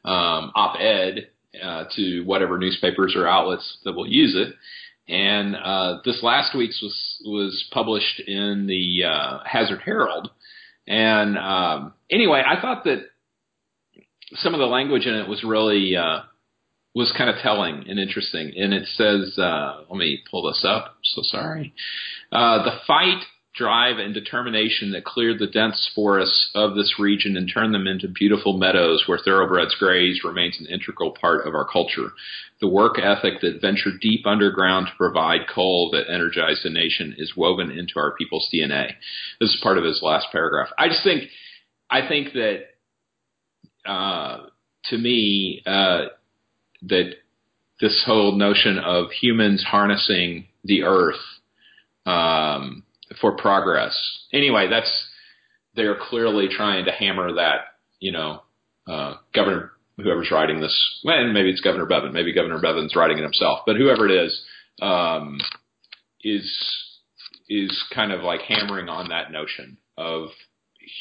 um, 0.08 0.52
op-ed 0.56 1.28
uh, 1.62 1.84
to 1.96 2.22
whatever 2.22 2.58
newspapers 2.58 3.14
or 3.16 3.28
outlets 3.28 3.78
that 3.84 3.94
will 3.94 4.08
use 4.08 4.36
it. 4.36 4.56
And 5.12 5.56
uh, 5.56 6.00
this 6.04 6.22
last 6.24 6.56
week's 6.56 6.82
was 6.82 7.22
was 7.26 7.70
published 7.72 8.20
in 8.22 8.68
the 8.68 9.06
uh, 9.06 9.40
Hazard 9.46 9.82
Herald. 9.84 10.30
And 10.88 11.38
um, 11.38 11.94
anyway, 12.10 12.44
I 12.46 12.62
thought 12.62 12.84
that 12.86 13.06
some 14.36 14.54
of 14.54 14.60
the 14.60 14.66
language 14.66 15.06
in 15.06 15.14
it 15.14 15.28
was 15.28 15.44
really 15.44 15.96
uh, 15.96 16.20
was 16.94 17.14
kind 17.18 17.30
of 17.30 17.38
telling 17.42 17.86
and 17.88 18.00
interesting. 18.00 18.52
And 18.58 18.74
it 18.74 18.88
says, 18.96 19.38
uh, 19.38 19.84
let 19.90 19.98
me 19.98 20.24
pull 20.30 20.48
this 20.48 20.66
up. 20.68 20.96
So 21.04 21.22
sorry. 21.24 21.74
Uh, 22.32 22.64
the 22.64 22.78
fight 22.86 23.22
drive 23.58 23.98
and 23.98 24.14
determination 24.14 24.92
that 24.92 25.04
cleared 25.04 25.40
the 25.40 25.48
dense 25.48 25.90
forests 25.96 26.50
of 26.54 26.76
this 26.76 26.96
region 27.00 27.36
and 27.36 27.52
turned 27.52 27.74
them 27.74 27.88
into 27.88 28.08
beautiful 28.08 28.58
meadows 28.58 29.04
where 29.06 29.18
thoroughbreds 29.18 29.76
graze 29.76 30.22
remains 30.24 30.58
an 30.60 30.68
integral 30.68 31.12
part 31.12 31.48
of 31.48 31.56
our 31.56 31.68
culture. 31.68 32.12
The 32.62 32.68
work 32.68 33.00
ethic 33.00 33.42
that 33.42 33.62
ventured 33.62 34.00
deep 34.00 34.26
underground 34.26 34.88
to 34.88 34.96
provide 34.98 35.48
coal 35.54 35.90
that 35.92 36.12
energized 36.12 36.62
the 36.64 36.70
nation 36.70 37.16
is 37.18 37.36
woven 37.36 37.72
into 37.72 37.94
our 37.98 38.16
people's 38.16 38.50
DNA. 38.54 38.94
This 39.40 39.50
is 39.50 39.60
part 39.62 39.78
of 39.78 39.84
his 39.84 40.02
last 40.02 40.28
paragraph. 40.32 40.70
I 40.78 40.88
just 40.88 41.04
think, 41.04 41.24
I 41.90 42.08
think 42.08 42.34
that, 42.34 42.60
uh, 43.90 44.48
to 44.86 44.98
me, 44.98 45.62
uh, 45.66 46.06
that 46.84 47.14
this 47.80 48.04
whole 48.06 48.34
notion 48.34 48.80
of 48.80 49.12
humans 49.12 49.64
harnessing 49.64 50.48
the 50.64 50.84
earth, 50.84 51.16
um, 52.06 52.84
for 53.22 53.36
progress. 53.36 53.96
Anyway, 54.34 54.68
that's 54.70 54.92
they're 55.76 55.98
clearly 56.00 56.48
trying 56.50 56.86
to 56.86 56.92
hammer 56.92 57.34
that. 57.36 57.62
You 58.00 58.12
know, 58.12 58.42
uh, 58.88 59.16
Governor 59.34 59.72
whoever's 59.98 60.32
writing 60.32 60.62
this, 60.62 61.00
well, 61.04 61.32
maybe 61.34 61.50
it's 61.50 61.62
Governor 61.62 61.88
Bevin, 61.88 62.14
maybe 62.14 62.34
Governor 62.34 62.62
Bevin's 62.62 62.96
writing 62.96 63.18
it 63.18 63.24
himself, 63.24 63.62
but 63.66 63.76
whoever 63.76 64.08
it 64.08 64.12
is, 64.12 64.42
um, 64.82 65.40
is 66.24 66.44
is 67.50 67.84
kind 67.94 68.12
of 68.12 68.22
like 68.22 68.42
hammering 68.42 68.90
on 68.90 69.10
that 69.10 69.32
notion 69.32 69.78
of, 69.98 70.30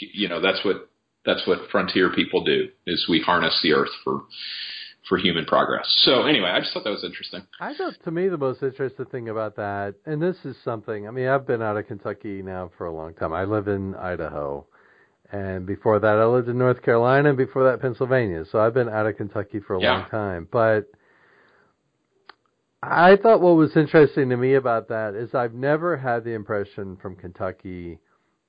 you 0.01 0.29
know, 0.29 0.40
that's 0.40 0.64
what 0.64 0.88
that's 1.25 1.47
what 1.47 1.71
frontier 1.71 2.11
people 2.14 2.45
do 2.45 2.69
is 2.87 3.07
we 3.09 3.21
harness 3.21 3.59
the 3.62 3.73
earth 3.73 3.90
for 4.05 4.23
for 5.09 5.19
human 5.19 5.45
progress. 5.45 5.87
So 6.05 6.23
anyway, 6.25 6.51
I 6.51 6.61
just 6.61 6.73
thought 6.73 6.85
that 6.85 6.90
was 6.90 7.05
interesting. 7.05 7.42
I 7.61 7.75
thought 7.75 7.95
to 8.05 8.11
me 8.11 8.29
the 8.29 8.37
most 8.38 8.62
interesting 8.62 9.07
thing 9.07 9.29
about 9.29 9.57
that, 9.57 9.95
and 10.05 10.21
this 10.21 10.37
is 10.45 10.57
something. 10.64 11.07
I 11.07 11.11
mean, 11.11 11.29
I've 11.29 11.47
been 11.47 11.62
out 11.62 11.77
of 11.77 11.87
Kentucky 11.87 12.42
now 12.42 12.71
for 12.77 12.87
a 12.87 12.92
long 12.92 13.14
time. 13.14 13.33
I 13.33 13.45
live 13.45 13.69
in 13.69 13.95
Idaho, 13.95 14.66
and 15.33 15.66
before 15.66 16.01
that, 16.01 16.16
I 16.19 16.25
lived 16.27 16.49
in 16.49 16.59
North 16.59 16.83
Carolina, 16.83 17.29
and 17.31 17.38
before 17.38 17.64
that, 17.64 17.81
Pennsylvania. 17.81 18.45
So 18.51 18.59
I've 18.59 18.75
been 18.75 18.88
out 18.88 19.07
of 19.07 19.16
Kentucky 19.16 19.61
for 19.61 19.75
a 19.75 19.81
Yeah. 19.81 19.92
long 19.92 20.11
time. 20.11 20.49
But 20.51 20.90
I 22.83 23.16
thought 23.16 23.40
what 23.40 23.57
was 23.57 23.77
interesting 23.77 24.29
to 24.31 24.37
me 24.37 24.55
about 24.55 24.88
that 24.88 25.14
is 25.14 25.35
I've 25.35 25.55
never 25.55 25.97
had 25.97 26.25
the 26.25 26.33
impression 26.35 26.97
from 26.97 27.16
Kentucky 27.16 27.99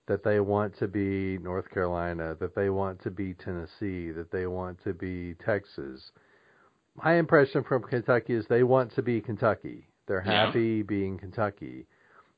that 0.08 0.24
they 0.24 0.40
want 0.40 0.78
to 0.78 0.88
be 0.88 1.38
North 1.40 1.70
Carolina, 1.70 2.36
that 2.40 2.56
they 2.56 2.70
want 2.70 3.02
to 3.04 3.12
be 3.12 3.34
Tennessee, 3.34 4.12
that 4.12 4.32
they 4.32 4.48
want 4.48 4.82
to 4.84 4.94
be 4.94 5.34
Texas. 5.46 6.12
My 7.04 7.16
impression 7.16 7.64
from 7.64 7.84
Kentucky 7.84 8.34
is 8.34 8.46
they 8.48 8.64
want 8.64 8.94
to 8.96 9.02
be 9.02 9.22
Kentucky. 9.22 9.88
They're 10.08 10.24
Yeah. 10.26 10.48
happy 10.48 10.82
being 10.82 11.18
Kentucky. 11.18 11.86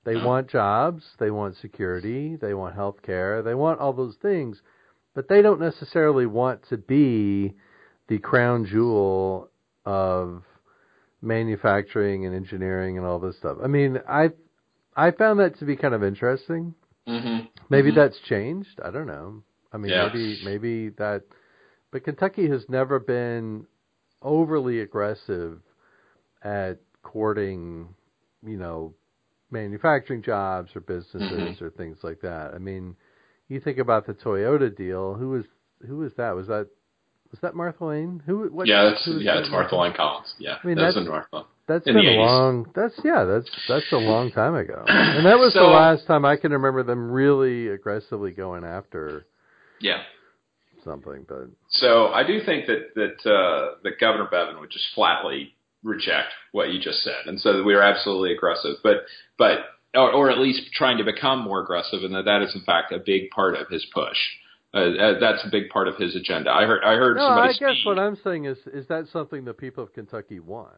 They 0.03 0.15
Yeah. 0.15 0.25
want 0.25 0.47
jobs, 0.47 1.15
they 1.19 1.31
want 1.31 1.55
security, 1.55 2.35
they 2.35 2.53
want 2.53 2.75
health 2.75 3.01
care, 3.01 3.41
they 3.41 3.55
want 3.55 3.79
all 3.79 3.93
those 3.93 4.15
things, 4.17 4.61
but 5.13 5.27
they 5.27 5.41
don't 5.41 5.59
necessarily 5.59 6.25
want 6.25 6.63
to 6.63 6.77
be 6.77 7.53
the 8.07 8.17
crown 8.19 8.65
jewel 8.65 9.49
of 9.85 10.43
manufacturing 11.21 12.25
and 12.25 12.33
engineering 12.35 12.97
and 12.97 13.05
all 13.05 13.19
this 13.19 13.37
stuff. 13.37 13.57
I 13.63 13.67
mean, 13.67 14.01
I 14.07 14.31
I 14.95 15.11
found 15.11 15.39
that 15.39 15.57
to 15.59 15.65
be 15.65 15.75
kind 15.77 15.93
of 15.93 16.03
interesting. 16.03 16.73
Mm-hmm. 17.07 17.45
Maybe 17.69 17.91
that's 17.91 18.19
changed. 18.19 18.79
I 18.83 18.89
don't 18.91 19.07
know. 19.07 19.43
I 19.71 19.77
mean, 19.77 19.91
Yeah. 19.91 20.07
maybe 20.07 20.41
maybe 20.43 20.89
that. 20.97 21.23
But 21.91 22.03
Kentucky 22.03 22.47
has 22.49 22.67
never 22.69 22.99
been 22.99 23.65
overly 24.21 24.81
aggressive 24.81 25.59
at 26.43 26.79
courting, 27.03 27.89
you 28.45 28.57
know, 28.57 28.93
manufacturing 29.51 30.21
jobs 30.21 30.71
or 30.75 30.81
businesses 30.81 31.31
Mm-hmm. 31.31 31.63
or 31.65 31.69
things 31.71 31.97
like 32.03 32.21
that. 32.21 32.53
I 32.53 32.57
mean, 32.57 32.95
you 33.47 33.59
think 33.59 33.77
about 33.77 34.05
the 34.05 34.13
Toyota 34.13 34.75
deal. 34.75 35.13
Who 35.15 35.29
was 35.29 35.45
who 35.87 35.97
was 35.97 36.11
that? 36.17 36.35
Was 36.35 36.47
that 36.47 36.67
was 37.31 37.39
that 37.41 37.55
Martha 37.55 37.85
Lane? 37.85 38.21
Who? 38.25 38.47
What, 38.49 38.67
yeah, 38.67 38.89
that's 38.89 39.05
who 39.05 39.19
yeah, 39.19 39.35
that? 39.35 39.39
it's 39.41 39.49
Martha 39.51 39.75
Lane 39.75 39.93
Collins. 39.95 40.33
Yeah, 40.39 40.57
I 40.63 40.67
mean, 40.67 40.75
that's 40.77 40.95
that's- 40.95 41.07
Martha. 41.09 41.47
That's 41.67 41.85
in 41.85 41.93
been 41.93 42.03
a 42.03 42.09
80s. 42.09 42.17
long. 42.25 42.65
That's 42.75 42.99
yeah. 43.03 43.23
That's 43.25 43.47
that's 43.67 43.85
a 43.91 43.97
long 43.97 44.31
time 44.31 44.55
ago, 44.55 44.83
and 44.87 45.23
that 45.27 45.37
was 45.37 45.53
the 45.53 45.61
last 45.61 46.07
time 46.07 46.25
I 46.25 46.35
can 46.35 46.51
remember 46.51 46.81
them 46.81 47.11
really 47.11 47.67
aggressively 47.67 48.31
going 48.31 48.63
after 48.63 49.27
Yeah. 49.79 50.01
Something. 50.89 51.25
But 51.27 51.49
So 51.69 52.07
I 52.07 52.25
do 52.25 52.39
think 52.45 52.65
that 52.67 52.95
that 52.95 53.29
uh, 53.29 53.75
that 53.83 53.99
Governor 53.99 54.27
Bevin 54.31 54.59
would 54.59 54.71
just 54.71 54.85
flatly 54.95 55.55
reject 55.83 56.29
what 56.51 56.69
you 56.69 56.79
just 56.79 57.03
said, 57.03 57.25
and 57.25 57.39
so 57.39 57.57
that 57.57 57.63
we 57.63 57.73
are 57.73 57.81
absolutely 57.81 58.33
aggressive, 58.33 58.75
but 58.83 59.05
but 59.37 59.59
or, 59.95 60.11
or 60.11 60.31
at 60.31 60.37
least 60.39 60.61
trying 60.73 60.97
to 60.97 61.03
become 61.03 61.39
more 61.43 61.61
aggressive, 61.61 62.03
and 62.03 62.13
that 62.13 62.25
that 62.25 62.41
is 62.41 62.53
in 62.55 62.61
fact 62.61 62.91
a 62.91 62.99
big 62.99 63.29
part 63.31 63.55
of 63.55 63.67
his 63.69 63.85
push. 63.93 64.17
Uh, 64.71 64.77
uh, 64.77 65.19
that's 65.19 65.43
a 65.45 65.49
big 65.49 65.69
part 65.69 65.87
of 65.87 65.95
his 65.97 66.15
agenda. 66.15 66.51
I 66.51 66.65
heard 66.65 66.83
I 66.83 66.93
heard 66.93 67.17
no, 67.17 67.27
I 67.27 67.47
guess 67.47 67.57
speak- 67.57 67.85
what 67.85 67.97
I'm 67.97 68.17
saying 68.23 68.45
is, 68.45 68.57
is 68.71 68.87
that 68.87 69.07
something 69.11 69.45
the 69.45 69.53
people 69.53 69.83
of 69.83 69.93
Kentucky 69.93 70.39
want? 70.39 70.73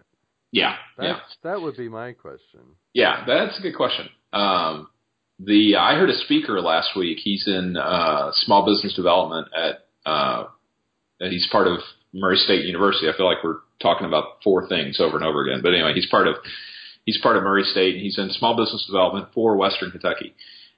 yeah 0.54 0.76
That's, 0.98 1.08
yeah 1.08 1.52
That 1.52 1.62
would 1.62 1.78
be 1.78 1.90
my 1.90 2.14
question. 2.14 2.62
Yeah, 2.94 3.24
that's 3.26 3.58
a 3.60 3.62
good 3.62 3.76
question. 3.76 4.08
Um, 4.34 4.88
the 5.40 5.76
I 5.78 5.96
heard 5.96 6.10
a 6.10 6.18
speaker 6.20 6.62
last 6.62 6.90
week. 6.96 7.20
He's 7.22 7.46
in 7.48 7.76
uh, 7.78 8.32
small 8.34 8.66
business 8.66 8.94
development 8.94 9.48
at. 9.56 9.88
Uh, 10.06 10.46
he's 11.20 11.48
part 11.52 11.68
of 11.68 11.80
Murray 12.14 12.38
State 12.38 12.66
University. 12.66 13.10
I 13.10 13.16
feel 13.16 13.26
like 13.26 13.44
we're 13.44 13.60
talking 13.82 14.08
about 14.08 14.44
four 14.44 14.68
things 14.68 15.00
over 15.00 15.18
and 15.18 15.26
over 15.26 15.44
again. 15.44 15.62
But 15.62 15.74
anyway, 15.74 15.94
he's 15.94 16.08
part 16.08 16.28
of 16.28 16.36
he's 17.06 17.20
part 17.22 17.38
of 17.38 17.44
Murray 17.44 17.64
State. 17.64 17.96
and 17.96 18.04
He's 18.04 18.18
in 18.18 18.30
small 18.32 18.56
business 18.56 18.86
development 18.86 19.30
for 19.34 19.56
Western 19.56 19.92
Kentucky, 19.92 20.34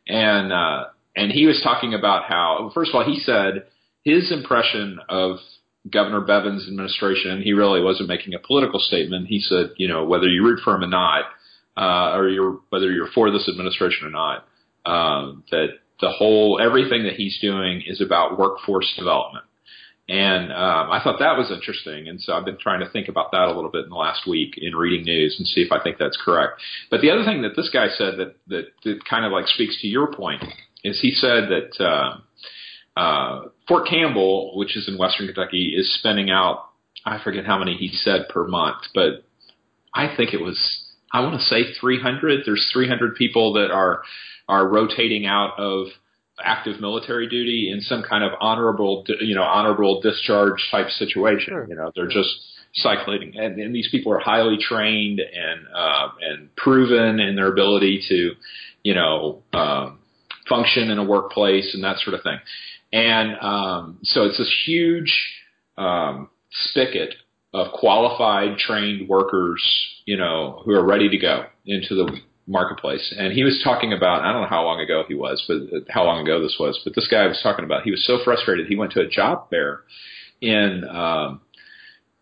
and 0.07 0.51
uh, 0.51 0.85
and 1.15 1.31
he 1.31 1.45
was 1.45 1.61
talking 1.63 1.93
about 1.93 2.25
how 2.25 2.71
first 2.73 2.91
of 2.91 2.95
all 2.95 3.05
he 3.05 3.19
said 3.19 3.65
his 4.03 4.31
impression 4.31 4.99
of 5.09 5.37
Governor 5.89 6.21
Bevin's 6.21 6.67
administration, 6.67 7.41
he 7.41 7.53
really 7.53 7.81
wasn't 7.81 8.07
making 8.07 8.33
a 8.33 8.39
political 8.39 8.79
statement. 8.79 9.27
He 9.27 9.39
said, 9.39 9.71
you 9.77 9.87
know, 9.87 10.05
whether 10.05 10.27
you 10.27 10.43
root 10.43 10.61
for 10.63 10.75
him 10.75 10.83
or 10.83 10.87
not, 10.87 11.25
uh, 11.75 12.15
or 12.15 12.29
you're 12.29 12.59
whether 12.69 12.91
you're 12.91 13.11
for 13.13 13.31
this 13.31 13.49
administration 13.49 14.07
or 14.07 14.11
not, 14.11 14.45
um, 14.85 15.43
that 15.51 15.67
the 16.03 16.11
whole 16.11 16.59
everything 16.61 17.03
that 17.03 17.13
he's 17.13 17.39
doing 17.39 17.81
is 17.87 18.01
about 18.01 18.37
workforce 18.37 18.93
development. 18.97 19.45
And 20.09 20.51
um, 20.51 20.91
I 20.91 20.99
thought 21.01 21.19
that 21.19 21.37
was 21.37 21.49
interesting, 21.49 22.09
and 22.09 22.19
so 22.19 22.33
I've 22.33 22.43
been 22.43 22.57
trying 22.59 22.81
to 22.81 22.89
think 22.89 23.07
about 23.07 23.31
that 23.31 23.47
a 23.47 23.53
little 23.55 23.71
bit 23.71 23.85
in 23.85 23.89
the 23.89 23.95
last 23.95 24.27
week 24.27 24.55
in 24.57 24.75
reading 24.75 25.05
news 25.05 25.37
and 25.37 25.47
see 25.47 25.61
if 25.61 25.71
I 25.71 25.81
think 25.81 25.97
that's 25.97 26.19
correct. 26.23 26.59
But 26.91 26.99
the 26.99 27.09
other 27.09 27.23
thing 27.23 27.43
that 27.43 27.55
this 27.55 27.69
guy 27.69 27.87
said 27.87 28.15
that 28.17 28.35
that, 28.47 28.65
that 28.83 29.05
kind 29.09 29.25
of 29.25 29.31
like 29.31 29.47
speaks 29.47 29.79
to 29.79 29.87
your 29.87 30.11
point 30.11 30.43
is 30.83 30.99
he 30.99 31.11
said 31.11 31.45
that 31.47 31.79
uh, 31.79 32.99
uh, 32.99 33.41
Fort 33.65 33.87
Campbell, 33.87 34.57
which 34.57 34.75
is 34.75 34.89
in 34.89 34.97
Western 34.97 35.27
Kentucky, 35.27 35.73
is 35.73 35.93
spending 35.99 36.29
out 36.29 36.65
I 37.05 37.21
forget 37.23 37.45
how 37.45 37.57
many 37.57 37.75
he 37.75 37.89
said 37.89 38.27
per 38.29 38.45
month, 38.47 38.83
but 38.93 39.25
I 39.93 40.13
think 40.15 40.33
it 40.33 40.41
was 40.41 40.57
I 41.13 41.21
want 41.21 41.39
to 41.39 41.45
say 41.45 41.73
300. 41.79 42.41
There's 42.45 42.69
300 42.73 43.15
people 43.15 43.53
that 43.53 43.71
are 43.71 44.01
are 44.47 44.67
rotating 44.67 45.25
out 45.25 45.57
of 45.57 45.87
active 46.43 46.79
military 46.79 47.29
duty 47.29 47.69
in 47.71 47.81
some 47.81 48.03
kind 48.03 48.23
of 48.23 48.31
honorable, 48.39 49.05
you 49.21 49.35
know, 49.35 49.43
honorable 49.43 50.01
discharge 50.01 50.67
type 50.71 50.89
situation. 50.89 51.53
Sure. 51.53 51.67
You 51.69 51.75
know, 51.75 51.91
they're 51.95 52.07
just 52.07 52.29
cycling, 52.75 53.33
and, 53.37 53.59
and 53.59 53.73
these 53.73 53.87
people 53.91 54.11
are 54.11 54.19
highly 54.19 54.57
trained 54.59 55.19
and 55.19 55.67
uh, 55.73 56.07
and 56.21 56.55
proven 56.55 57.19
in 57.19 57.35
their 57.35 57.51
ability 57.51 58.03
to, 58.09 58.31
you 58.83 58.95
know, 58.95 59.43
um, 59.53 59.99
function 60.49 60.89
in 60.89 60.97
a 60.97 61.03
workplace 61.03 61.73
and 61.73 61.83
that 61.83 61.97
sort 61.99 62.15
of 62.15 62.23
thing. 62.23 62.39
And 62.91 63.37
um, 63.41 63.99
so 64.03 64.23
it's 64.23 64.37
this 64.37 64.53
huge 64.65 65.33
um, 65.77 66.29
spigot 66.51 67.15
of 67.53 67.71
qualified, 67.73 68.57
trained 68.57 69.07
workers, 69.07 69.63
you 70.05 70.17
know, 70.17 70.61
who 70.65 70.71
are 70.73 70.85
ready 70.85 71.09
to 71.09 71.17
go 71.17 71.45
into 71.65 71.95
the 71.95 72.19
marketplace. 72.47 73.13
And 73.17 73.33
he 73.33 73.43
was 73.43 73.59
talking 73.63 73.93
about, 73.93 74.21
I 74.21 74.31
don't 74.31 74.41
know 74.41 74.47
how 74.47 74.63
long 74.63 74.79
ago 74.79 75.03
he 75.07 75.15
was, 75.15 75.43
but 75.47 75.83
how 75.89 76.03
long 76.03 76.21
ago 76.21 76.41
this 76.41 76.57
was, 76.59 76.79
but 76.83 76.95
this 76.95 77.07
guy 77.07 77.25
was 77.27 77.39
talking 77.41 77.65
about, 77.65 77.83
he 77.83 77.91
was 77.91 78.05
so 78.05 78.19
frustrated. 78.23 78.67
He 78.67 78.75
went 78.75 78.91
to 78.93 79.01
a 79.01 79.07
job 79.07 79.49
fair 79.49 79.81
in, 80.41 80.83
um, 80.89 81.41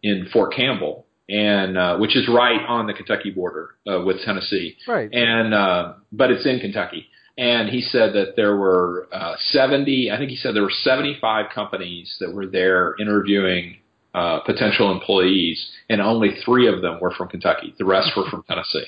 in 0.03 0.27
Fort 0.31 0.53
Campbell 0.53 1.05
and, 1.27 1.77
uh, 1.77 1.97
which 1.97 2.15
is 2.15 2.27
right 2.27 2.61
on 2.67 2.87
the 2.87 2.93
Kentucky 2.93 3.31
border, 3.31 3.75
uh, 3.87 4.01
with 4.01 4.21
Tennessee. 4.23 4.75
Right. 4.87 5.09
And, 5.11 5.53
uh, 5.53 5.93
but 6.11 6.29
it's 6.29 6.45
in 6.45 6.59
Kentucky. 6.59 7.07
And 7.37 7.69
he 7.69 7.81
said 7.81 8.13
that 8.13 8.35
there 8.35 8.55
were, 8.55 9.07
uh, 9.11 9.35
70, 9.51 10.11
I 10.11 10.17
think 10.17 10.29
he 10.29 10.35
said 10.35 10.53
there 10.53 10.63
were 10.63 10.69
75 10.69 11.45
companies 11.55 12.15
that 12.19 12.33
were 12.33 12.45
there 12.45 12.95
interviewing, 12.99 13.77
uh, 14.13 14.41
potential 14.41 14.91
employees 14.91 15.71
and 15.89 16.01
only 16.01 16.35
three 16.43 16.67
of 16.67 16.81
them 16.81 16.99
were 16.99 17.11
from 17.11 17.29
Kentucky. 17.29 17.73
The 17.79 17.85
rest 17.85 18.11
were 18.15 18.29
from 18.29 18.43
Tennessee. 18.43 18.85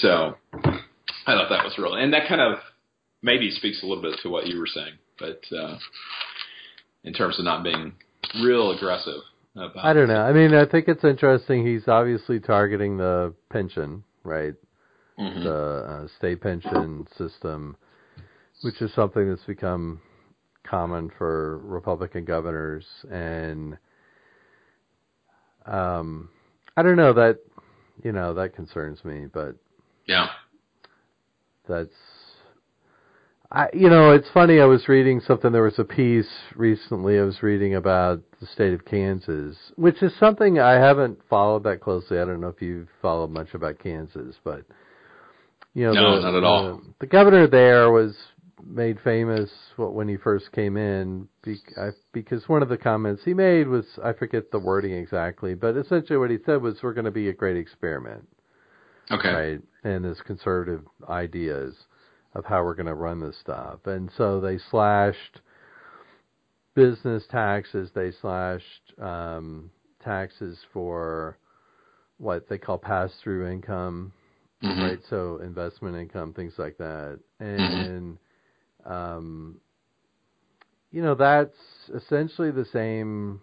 So 0.00 0.36
I 0.54 1.32
thought 1.32 1.48
that 1.50 1.64
was 1.64 1.74
really, 1.78 2.02
and 2.02 2.12
that 2.12 2.28
kind 2.28 2.40
of 2.40 2.58
maybe 3.22 3.50
speaks 3.50 3.82
a 3.82 3.86
little 3.86 4.02
bit 4.02 4.18
to 4.22 4.28
what 4.28 4.46
you 4.46 4.58
were 4.58 4.66
saying, 4.66 4.94
but 5.18 5.40
uh, 5.56 5.78
in 7.04 7.12
terms 7.12 7.38
of 7.38 7.44
not 7.44 7.62
being 7.64 7.92
real 8.42 8.72
aggressive. 8.72 9.20
About 9.56 9.84
I 9.84 9.92
don't 9.92 10.08
know. 10.08 10.20
I 10.20 10.32
mean, 10.32 10.52
I 10.52 10.66
think 10.66 10.88
it's 10.88 11.04
interesting. 11.04 11.64
He's 11.64 11.86
obviously 11.86 12.40
targeting 12.40 12.96
the 12.96 13.32
pension, 13.50 14.02
right? 14.24 14.54
Mhm. 15.18 15.44
The 15.44 15.54
uh, 15.54 16.08
state 16.18 16.40
pension 16.40 17.06
system. 17.16 17.76
which 18.62 18.80
is 18.82 18.92
something 18.94 19.28
that's 19.28 19.44
become 19.44 20.00
common 20.64 21.10
for 21.18 21.58
Republican 21.58 22.24
governors, 22.24 22.84
and 23.10 23.76
um, 25.66 26.30
I 26.76 26.82
don't 26.82 26.96
know 26.96 27.12
that 27.12 27.38
you 28.02 28.10
know 28.12 28.34
that 28.34 28.54
concerns 28.54 29.04
me, 29.04 29.26
but 29.32 29.54
Yeah. 30.06 30.26
that's 31.68 31.90
I 33.50 33.68
you 33.72 33.88
know 33.88 34.10
it's 34.12 34.28
funny 34.34 34.60
I 34.60 34.64
was 34.64 34.88
reading 34.88 35.20
something 35.26 35.52
there 35.52 35.62
was 35.62 35.78
a 35.78 35.84
piece 35.84 36.28
recently 36.56 37.18
I 37.18 37.22
was 37.22 37.42
reading 37.42 37.74
about 37.76 38.20
the 38.40 38.46
state 38.46 38.72
of 38.74 38.84
Kansas 38.84 39.56
which 39.76 40.02
is 40.02 40.12
something 40.18 40.58
I 40.58 40.72
haven't 40.72 41.18
followed 41.30 41.62
that 41.64 41.80
closely 41.80 42.18
I 42.18 42.24
don't 42.24 42.40
know 42.40 42.48
if 42.48 42.60
you've 42.60 42.88
followed 43.00 43.30
much 43.30 43.54
about 43.54 43.78
Kansas 43.78 44.36
but 44.44 44.64
you 45.72 45.84
know 45.86 45.92
No, 45.92 46.16
the, 46.16 46.22
not 46.22 46.34
at 46.34 46.44
all. 46.44 46.76
the, 46.78 46.82
the 47.00 47.06
governor 47.06 47.46
there 47.46 47.90
was 47.90 48.14
made 48.66 48.98
famous 49.04 49.50
when 49.76 50.08
he 50.08 50.16
first 50.16 50.50
came 50.52 50.76
in 50.76 51.28
because 52.12 52.48
one 52.48 52.62
of 52.62 52.68
the 52.70 52.78
comments 52.78 53.22
he 53.24 53.34
made 53.34 53.68
was 53.68 53.84
I 54.02 54.14
forget 54.14 54.50
the 54.50 54.58
wording 54.58 54.92
exactly 54.94 55.54
but 55.54 55.76
essentially 55.76 56.18
what 56.18 56.30
he 56.30 56.38
said 56.44 56.62
was 56.62 56.82
we're 56.82 56.94
going 56.94 57.04
to 57.04 57.10
be 57.10 57.28
a 57.28 57.32
great 57.32 57.56
experiment 57.58 58.26
Okay. 59.10 59.30
right? 59.32 59.60
And 59.84 60.04
his 60.04 60.20
conservative 60.22 60.82
ideas 61.08 61.74
of 62.34 62.44
how 62.44 62.64
we're 62.64 62.74
going 62.74 62.86
to 62.86 62.94
run 62.94 63.20
this 63.20 63.36
stuff. 63.38 63.86
And 63.86 64.10
so 64.16 64.40
they 64.40 64.58
slashed 64.70 65.40
business 66.74 67.24
taxes, 67.30 67.90
they 67.94 68.10
slashed 68.10 68.92
um, 68.98 69.70
taxes 70.02 70.58
for 70.72 71.38
what 72.18 72.48
they 72.48 72.58
call 72.58 72.78
pass 72.78 73.12
through 73.22 73.46
income, 73.48 74.12
Mhm. 74.62 74.80
right? 74.80 74.98
So 75.08 75.38
investment 75.38 75.96
income, 75.96 76.32
things 76.32 76.54
like 76.58 76.76
that. 76.78 77.18
And, 77.40 78.18
um, 78.84 79.60
you 80.90 81.02
know, 81.02 81.14
that's 81.14 81.56
essentially 81.94 82.50
the 82.50 82.64
same 82.66 83.40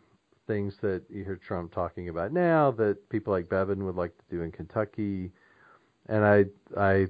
things 0.48 0.74
that 0.82 1.04
you 1.10 1.24
hear 1.24 1.36
Trump 1.38 1.72
talking 1.74 2.10
about 2.10 2.32
now 2.34 2.72
that 2.72 3.08
people 3.10 3.32
like 3.34 3.50
Bevin 3.50 3.84
would 3.86 3.96
like 3.96 4.18
to 4.18 4.24
do 4.36 4.42
in 4.42 4.52
Kentucky. 4.52 5.32
And 6.12 6.26
I, 6.26 6.46
I, 6.78 7.08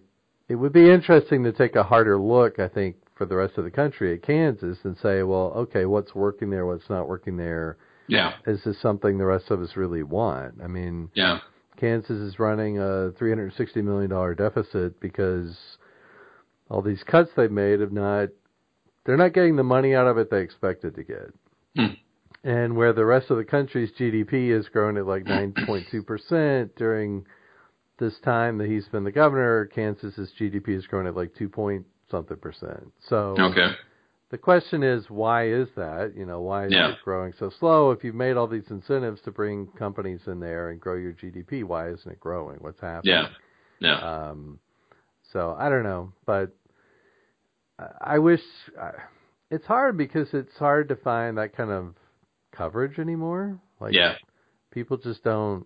it 0.47 0.55
would 0.55 0.71
be 0.71 0.89
interesting 0.89 1.43
to 1.43 1.51
take 1.51 1.75
a 1.75 1.83
harder 1.83 2.19
look, 2.19 2.59
I 2.59 2.67
think, 2.67 2.97
for 3.15 3.25
the 3.25 3.35
rest 3.35 3.57
of 3.57 3.63
the 3.63 3.71
country 3.71 4.13
at 4.13 4.21
Kansas 4.21 4.77
and 4.83 4.95
say, 5.01 5.23
well, 5.23 5.51
okay, 5.55 5.85
what's 5.85 6.13
working 6.13 6.51
there, 6.51 6.65
what's 6.67 6.89
not 6.89 7.07
working 7.09 7.35
there? 7.35 7.77
Yeah. 8.07 8.33
Is 8.45 8.63
this 8.63 8.79
something 8.79 9.17
the 9.17 9.25
rest 9.25 9.49
of 9.49 9.61
us 9.61 9.75
really 9.75 10.03
want? 10.03 10.55
I 10.63 10.67
mean, 10.67 11.09
Yeah. 11.15 11.39
Kansas 11.77 12.11
is 12.11 12.37
running 12.37 12.77
a 12.77 13.11
$360 13.19 13.75
million 13.77 14.35
deficit 14.35 14.99
because 14.99 15.57
all 16.69 16.83
these 16.83 17.03
cuts 17.03 17.31
they've 17.35 17.51
made 17.51 17.79
have 17.79 17.91
not, 17.91 18.29
they're 19.03 19.17
not 19.17 19.33
getting 19.33 19.55
the 19.55 19.63
money 19.63 19.95
out 19.95 20.05
of 20.05 20.19
it 20.19 20.29
they 20.29 20.41
expected 20.41 20.93
to 20.95 21.03
get. 21.03 21.33
Hmm. 21.75 21.93
And 22.43 22.75
where 22.75 22.93
the 22.93 23.05
rest 23.05 23.31
of 23.31 23.37
the 23.37 23.43
country's 23.45 23.91
GDP 23.97 24.55
has 24.55 24.67
grown 24.67 24.97
at 24.97 25.07
like 25.07 25.23
9.2% 25.23 26.69
during 26.75 27.25
this 28.01 28.19
time 28.19 28.57
that 28.57 28.67
he's 28.67 28.87
been 28.89 29.03
the 29.05 29.11
governor, 29.11 29.67
Kansas's 29.67 30.33
GDP 30.37 30.73
has 30.73 30.87
grown 30.87 31.05
at 31.07 31.15
like 31.15 31.33
2 31.35 31.47
point 31.47 31.85
something 32.09 32.35
percent. 32.37 32.91
So 33.07 33.37
Okay. 33.39 33.75
the 34.31 34.37
question 34.39 34.81
is, 34.83 35.09
why 35.09 35.47
is 35.47 35.69
that? 35.75 36.13
You 36.17 36.25
know, 36.25 36.41
why 36.41 36.65
is 36.65 36.71
Yeah. 36.73 36.89
it 36.93 36.97
growing 37.05 37.31
so 37.33 37.49
slow? 37.49 37.91
If 37.91 38.03
you've 38.03 38.15
made 38.15 38.37
all 38.37 38.47
these 38.47 38.69
incentives 38.71 39.21
to 39.21 39.31
bring 39.31 39.67
companies 39.77 40.27
in 40.27 40.39
there 40.39 40.71
and 40.71 40.79
grow 40.81 40.95
your 40.95 41.13
GDP, 41.13 41.63
why 41.63 41.89
isn't 41.89 42.11
it 42.11 42.19
growing? 42.19 42.57
What's 42.57 42.81
happening? 42.81 43.13
Yeah. 43.13 43.29
Yeah. 43.79 43.99
Um, 44.29 44.59
so 45.31 45.55
I 45.57 45.69
don't 45.69 45.83
know, 45.83 46.11
but 46.25 46.51
I- 47.79 48.15
I 48.15 48.19
wish 48.19 48.41
I, 48.79 48.91
it's 49.51 49.65
hard 49.65 49.95
because 49.95 50.33
it's 50.33 50.57
hard 50.57 50.89
to 50.89 50.95
find 50.95 51.37
that 51.37 51.55
kind 51.55 51.71
of 51.71 51.95
coverage 52.51 52.99
anymore. 52.99 53.59
Like 53.79 53.93
yeah. 53.93 54.15
people 54.71 54.97
just 54.97 55.23
don't. 55.23 55.65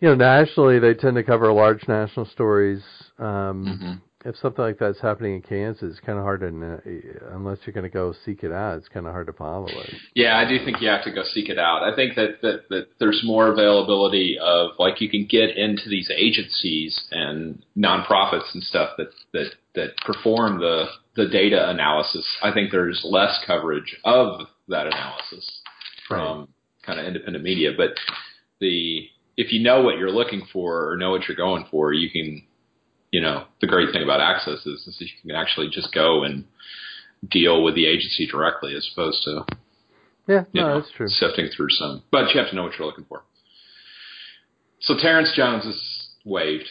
You 0.00 0.08
know, 0.08 0.14
nationally 0.14 0.78
they 0.78 0.94
tend 0.94 1.16
to 1.16 1.22
cover 1.22 1.52
large 1.52 1.86
national 1.88 2.26
stories. 2.26 2.82
Um, 3.18 3.78
hmm 3.80 4.08
if 4.24 4.36
something 4.36 4.64
like 4.64 4.78
that's 4.78 5.00
happening 5.00 5.36
in 5.36 5.42
Kansas, 5.42 5.90
it's 5.90 6.00
kind 6.00 6.18
of 6.18 6.24
hard 6.24 6.40
to, 6.40 6.46
unless 7.32 7.58
you're 7.64 7.72
going 7.72 7.84
to 7.84 7.90
go 7.90 8.12
seek 8.24 8.42
it 8.42 8.50
out, 8.50 8.76
it's 8.76 8.88
kind 8.88 9.06
of 9.06 9.12
hard 9.12 9.28
to 9.28 9.32
follow 9.32 9.68
it. 9.68 9.94
Yeah, 10.14 10.36
I 10.36 10.48
do 10.48 10.62
think 10.64 10.80
you 10.80 10.88
have 10.88 11.04
to 11.04 11.12
go 11.12 11.22
seek 11.32 11.48
it 11.48 11.58
out. 11.58 11.82
I 11.82 11.94
think 11.94 12.16
that, 12.16 12.42
that, 12.42 12.68
that 12.68 12.88
there's 12.98 13.22
more 13.24 13.52
availability 13.52 14.36
of 14.40 14.70
like 14.78 15.00
you 15.00 15.08
can 15.08 15.26
get 15.26 15.56
into 15.56 15.88
these 15.88 16.10
agencies 16.14 17.00
and 17.12 17.64
nonprofits 17.76 18.52
and 18.54 18.62
stuff 18.62 18.90
that, 18.98 19.10
that, 19.32 19.50
that 19.76 19.96
perform 19.98 20.58
the, 20.58 20.86
the 21.14 21.28
data 21.28 21.70
analysis. 21.70 22.26
I 22.42 22.52
think 22.52 22.72
there's 22.72 23.00
less 23.04 23.38
coverage 23.46 23.96
of 24.04 24.46
that 24.66 24.88
analysis 24.88 25.60
from 26.08 26.48
kind 26.84 26.98
of 26.98 27.06
independent 27.06 27.44
media. 27.44 27.70
But 27.76 27.90
the 28.60 29.08
if 29.38 29.52
you 29.52 29.62
know 29.62 29.80
what 29.82 29.96
you're 29.96 30.10
looking 30.10 30.42
for 30.52 30.90
or 30.90 30.96
know 30.98 31.10
what 31.12 31.28
you're 31.28 31.36
going 31.36 31.64
for, 31.70 31.94
you 31.94 32.10
can 32.10 32.42
you 33.10 33.22
know, 33.22 33.44
the 33.60 33.66
great 33.66 33.90
thing 33.92 34.02
about 34.02 34.20
access 34.20 34.66
is, 34.66 34.86
is 34.86 34.96
you 35.00 35.08
can 35.22 35.34
actually 35.34 35.70
just 35.70 35.94
go 35.94 36.24
and 36.24 36.44
deal 37.30 37.62
with 37.62 37.74
the 37.74 37.86
agency 37.86 38.26
directly 38.26 38.74
as 38.76 38.88
opposed 38.92 39.22
to 39.24 39.44
Yeah, 40.26 40.44
no, 40.52 40.62
know, 40.62 40.80
that's 40.80 40.92
true. 40.92 41.08
sifting 41.08 41.48
through 41.56 41.70
some. 41.70 42.02
But 42.12 42.34
you 42.34 42.40
have 42.40 42.50
to 42.50 42.56
know 42.56 42.64
what 42.64 42.78
you're 42.78 42.86
looking 42.86 43.06
for. 43.06 43.22
So 44.80 44.94
Terrence 45.00 45.32
Jones 45.34 45.64
is 45.64 46.08
waived. 46.24 46.68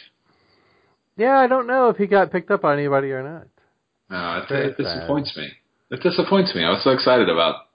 Yeah, 1.16 1.36
I 1.38 1.48
don't 1.48 1.66
know 1.66 1.88
if 1.88 1.96
he 1.96 2.06
got 2.06 2.30
picked 2.30 2.50
up 2.50 2.62
by 2.62 2.74
anybody 2.74 3.10
or 3.10 3.22
not. 3.22 3.48
Uh, 4.10 4.44
it, 4.48 4.54
it 4.70 4.76
disappoints 4.76 5.36
me. 5.36 5.50
It 5.90 6.00
disappoints 6.02 6.54
me. 6.54 6.62
I 6.62 6.70
was 6.70 6.84
so 6.84 6.90
excited 6.90 7.28
about. 7.28 7.67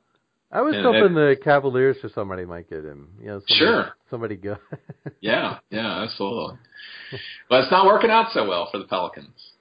I 0.54 0.62
was 0.62 0.76
And 0.76 0.86
hoping 0.86 1.16
the 1.16 1.36
Cavaliers 1.44 1.98
or 2.04 2.10
somebody 2.10 2.46
might 2.46 2.70
get 2.70 2.86
him. 2.86 3.10
You 3.20 3.26
know, 3.28 3.40
somebody, 3.48 3.56
Sure. 3.58 3.94
somebody 4.10 4.36
good. 4.36 4.58
Yeah, 5.20 5.58
yeah, 5.72 6.04
absolutely. 6.04 6.58
But 7.50 7.62
it's 7.64 7.72
not 7.72 7.86
working 7.86 8.10
out 8.12 8.32
so 8.34 8.48
well 8.48 8.70
for 8.72 8.78
the 8.78 8.84
Pelicans 8.86 9.52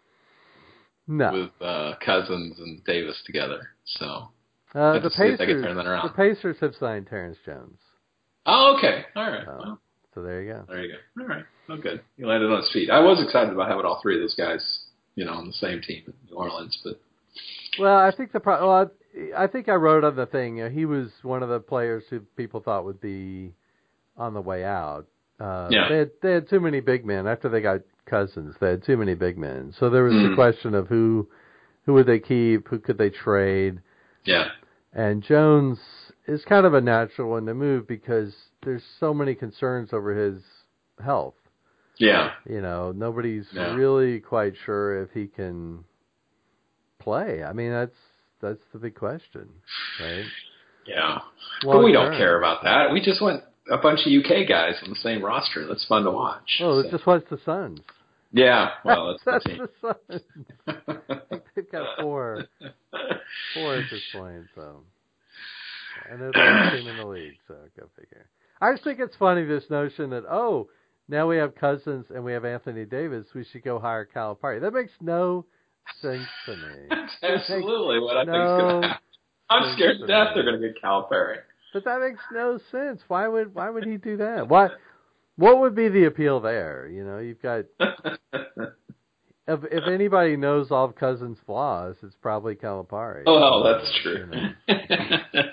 no, 1.06 1.32
with 1.32 1.50
uh, 1.66 1.94
Cousins 2.04 2.58
and 2.58 2.84
Davis 2.84 3.20
together. 3.26 3.60
So. 3.86 4.28
uh, 4.74 4.94
the 4.94 5.00
to 5.00 5.10
see 5.10 5.22
if 5.24 5.38
they 5.38 5.46
can 5.46 5.54
Pacers. 5.56 5.64
turn 5.64 5.76
that 5.76 5.86
around. 5.86 6.08
The 6.08 6.14
Pacers 6.14 6.56
have 6.60 6.74
signed 6.78 7.06
Terrence 7.08 7.38
Jones, 7.44 7.78
Oh, 8.46 8.74
okay. 8.78 9.04
All 9.16 9.30
right. 9.30 9.46
Well, 9.46 9.80
so 10.14 10.22
there 10.22 10.42
you 10.42 10.52
go. 10.52 10.64
there 10.68 10.84
you 10.84 10.92
go. 11.16 11.22
All 11.22 11.28
right. 11.28 11.44
Oh, 11.68 11.76
good. 11.76 12.02
You 12.16 12.26
landed 12.26 12.50
on 12.50 12.58
his 12.60 12.70
feet. 12.72 12.90
I 12.90 13.00
was 13.00 13.22
excited 13.22 13.52
about 13.52 13.68
having 13.68 13.84
all 13.84 14.00
three 14.02 14.16
of 14.16 14.20
those 14.20 14.34
guys, 14.34 14.80
you 15.14 15.24
know, 15.24 15.32
on 15.32 15.46
the 15.46 15.52
same 15.54 15.80
team 15.80 16.02
in 16.06 16.12
New 16.28 16.36
Orleans, 16.36 16.76
but 16.84 17.00
Well, 17.78 17.96
I 17.98 18.10
think 18.14 18.32
the 18.32 18.40
pro- 18.40 18.66
well, 18.68 18.90
I, 19.36 19.46
think 19.46 19.68
I 19.68 19.74
wrote 19.74 20.04
on 20.04 20.16
the 20.16 20.26
thing. 20.26 20.58
You 20.58 20.64
know, 20.64 20.70
he 20.70 20.84
was 20.86 21.10
one 21.22 21.42
of 21.42 21.48
the 21.48 21.60
players 21.60 22.04
who 22.08 22.20
people 22.20 22.60
thought 22.60 22.84
would 22.84 23.00
be 23.00 23.52
on 24.16 24.34
the 24.34 24.40
way 24.40 24.64
out. 24.64 25.06
Uh, 25.40 25.68
Yeah. 25.70 25.88
They 25.88 25.98
had 25.98 26.10
they 26.22 26.32
had 26.32 26.48
too 26.48 26.60
many 26.60 26.80
big 26.80 27.04
men 27.04 27.26
after 27.26 27.48
they 27.48 27.60
got 27.60 27.80
Cousins. 28.06 28.54
They 28.60 28.70
had 28.70 28.82
too 28.84 28.96
many 28.96 29.14
big 29.14 29.38
men. 29.38 29.72
So 29.78 29.90
there 29.90 30.04
was 30.04 30.14
Mm. 30.14 30.30
the 30.30 30.34
question 30.34 30.74
of 30.74 30.88
who 30.88 31.28
who 31.84 31.94
would 31.94 32.06
they 32.06 32.20
keep, 32.20 32.68
who 32.68 32.78
could 32.78 32.96
they 32.96 33.10
trade, 33.10 33.80
yeah, 34.24 34.50
and 34.92 35.20
Jones 35.22 35.80
is 36.26 36.44
kind 36.44 36.64
of 36.64 36.74
a 36.74 36.80
natural 36.80 37.30
one 37.30 37.44
to 37.46 37.54
move 37.54 37.88
because 37.88 38.32
there's 38.62 38.84
so 39.00 39.12
many 39.12 39.34
concerns 39.34 39.92
over 39.92 40.14
his 40.14 40.42
health. 41.02 41.34
yeah, 41.98 42.32
You 42.46 42.60
know, 42.60 42.92
nobody's 42.92 43.48
Yeah. 43.52 43.74
really 43.74 44.20
quite 44.20 44.56
sure 44.56 45.02
if 45.02 45.10
he 45.10 45.26
can 45.26 45.84
play. 47.00 47.42
I 47.42 47.52
mean, 47.52 47.70
that's 47.72 47.96
that's 48.42 48.60
the 48.72 48.78
big 48.78 48.94
question, 48.94 49.48
right? 50.00 50.24
yeah. 50.86 51.20
but 51.62 51.78
we 51.82 51.92
Long 51.94 52.10
don't 52.10 52.18
care 52.18 52.36
about 52.38 52.62
that. 52.64 52.92
We 52.92 53.00
just 53.00 53.22
want 53.22 53.42
a 53.70 53.78
bunch 53.78 54.00
of 54.06 54.12
UK 54.12 54.48
guys 54.48 54.74
on 54.82 54.90
the 54.90 54.96
same 54.96 55.24
roster. 55.24 55.66
That's 55.66 55.86
fun 55.86 56.04
to 56.04 56.10
watch. 56.10 56.58
Oh, 56.60 56.82
So- 56.82 56.88
it 56.88 56.90
just 56.90 57.06
was 57.06 57.22
the 57.30 57.38
Suns. 57.44 57.80
yeah. 58.32 58.70
Well, 58.84 59.16
that's, 59.24 59.44
that's 59.44 59.44
the 59.44 59.68
the 59.80 59.94
Suns. 60.10 60.22
They've 61.54 61.70
got 61.70 62.00
four, 62.00 62.44
four 63.54 63.74
at 63.76 63.84
this 63.90 64.02
point, 64.12 64.44
so 64.54 64.80
and 66.10 66.20
they're 66.20 66.32
the 66.32 66.38
best 66.38 66.76
team 66.76 66.88
in 66.88 66.96
the 66.96 67.06
league. 67.06 67.36
So 67.46 67.54
go 67.78 67.86
figure. 67.96 68.26
I 68.60 68.72
just 68.72 68.84
think 68.84 68.98
it's 69.00 69.16
funny 69.16 69.44
this 69.44 69.64
notion 69.70 70.10
that 70.10 70.24
oh, 70.30 70.68
now 71.08 71.28
we 71.28 71.36
have 71.36 71.54
Cousins 71.54 72.06
and 72.14 72.24
we 72.24 72.32
have 72.32 72.44
Anthony 72.44 72.84
Davis, 72.84 73.26
we 73.34 73.44
should 73.44 73.62
go 73.64 73.78
hire 73.78 74.08
Calipari. 74.14 74.60
That 74.60 74.72
makes 74.72 74.92
no 75.00 75.44
sense 76.00 76.28
to 76.46 76.56
me. 76.56 76.86
That's 76.90 77.12
absolutely 77.22 78.00
what 78.00 78.16
I 78.16 78.24
think 78.24 78.34
is 78.34 78.34
going 78.34 78.82
to 78.82 78.88
happen. 78.88 79.02
I'm 79.50 79.76
scared 79.76 79.98
to 80.00 80.06
death 80.06 80.28
they're 80.34 80.44
going 80.44 80.60
to 80.60 80.68
get 80.68 80.82
Calipari. 80.82 81.38
But 81.72 81.84
that 81.84 82.00
makes 82.00 82.20
no 82.32 82.58
sense. 82.70 83.00
Why 83.08 83.28
would 83.28 83.54
why 83.54 83.70
would 83.70 83.84
he 83.84 83.96
do 83.96 84.18
that? 84.18 84.48
Why? 84.48 84.68
What 85.36 85.60
would 85.60 85.74
be 85.74 85.88
the 85.88 86.04
appeal 86.04 86.40
there? 86.40 86.88
You 86.88 87.04
know, 87.04 87.18
you've 87.18 87.40
got 87.40 87.64
if 87.80 89.60
if 89.70 89.84
anybody 89.86 90.36
knows 90.36 90.70
all 90.70 90.84
of 90.84 90.94
Cousins' 90.94 91.38
flaws, 91.46 91.96
it's 92.02 92.14
probably 92.20 92.54
Calipari. 92.54 93.22
Oh, 93.26 93.62
that's 93.64 93.90
true. 94.02 94.18
You 94.18 94.26
know. 94.26 94.52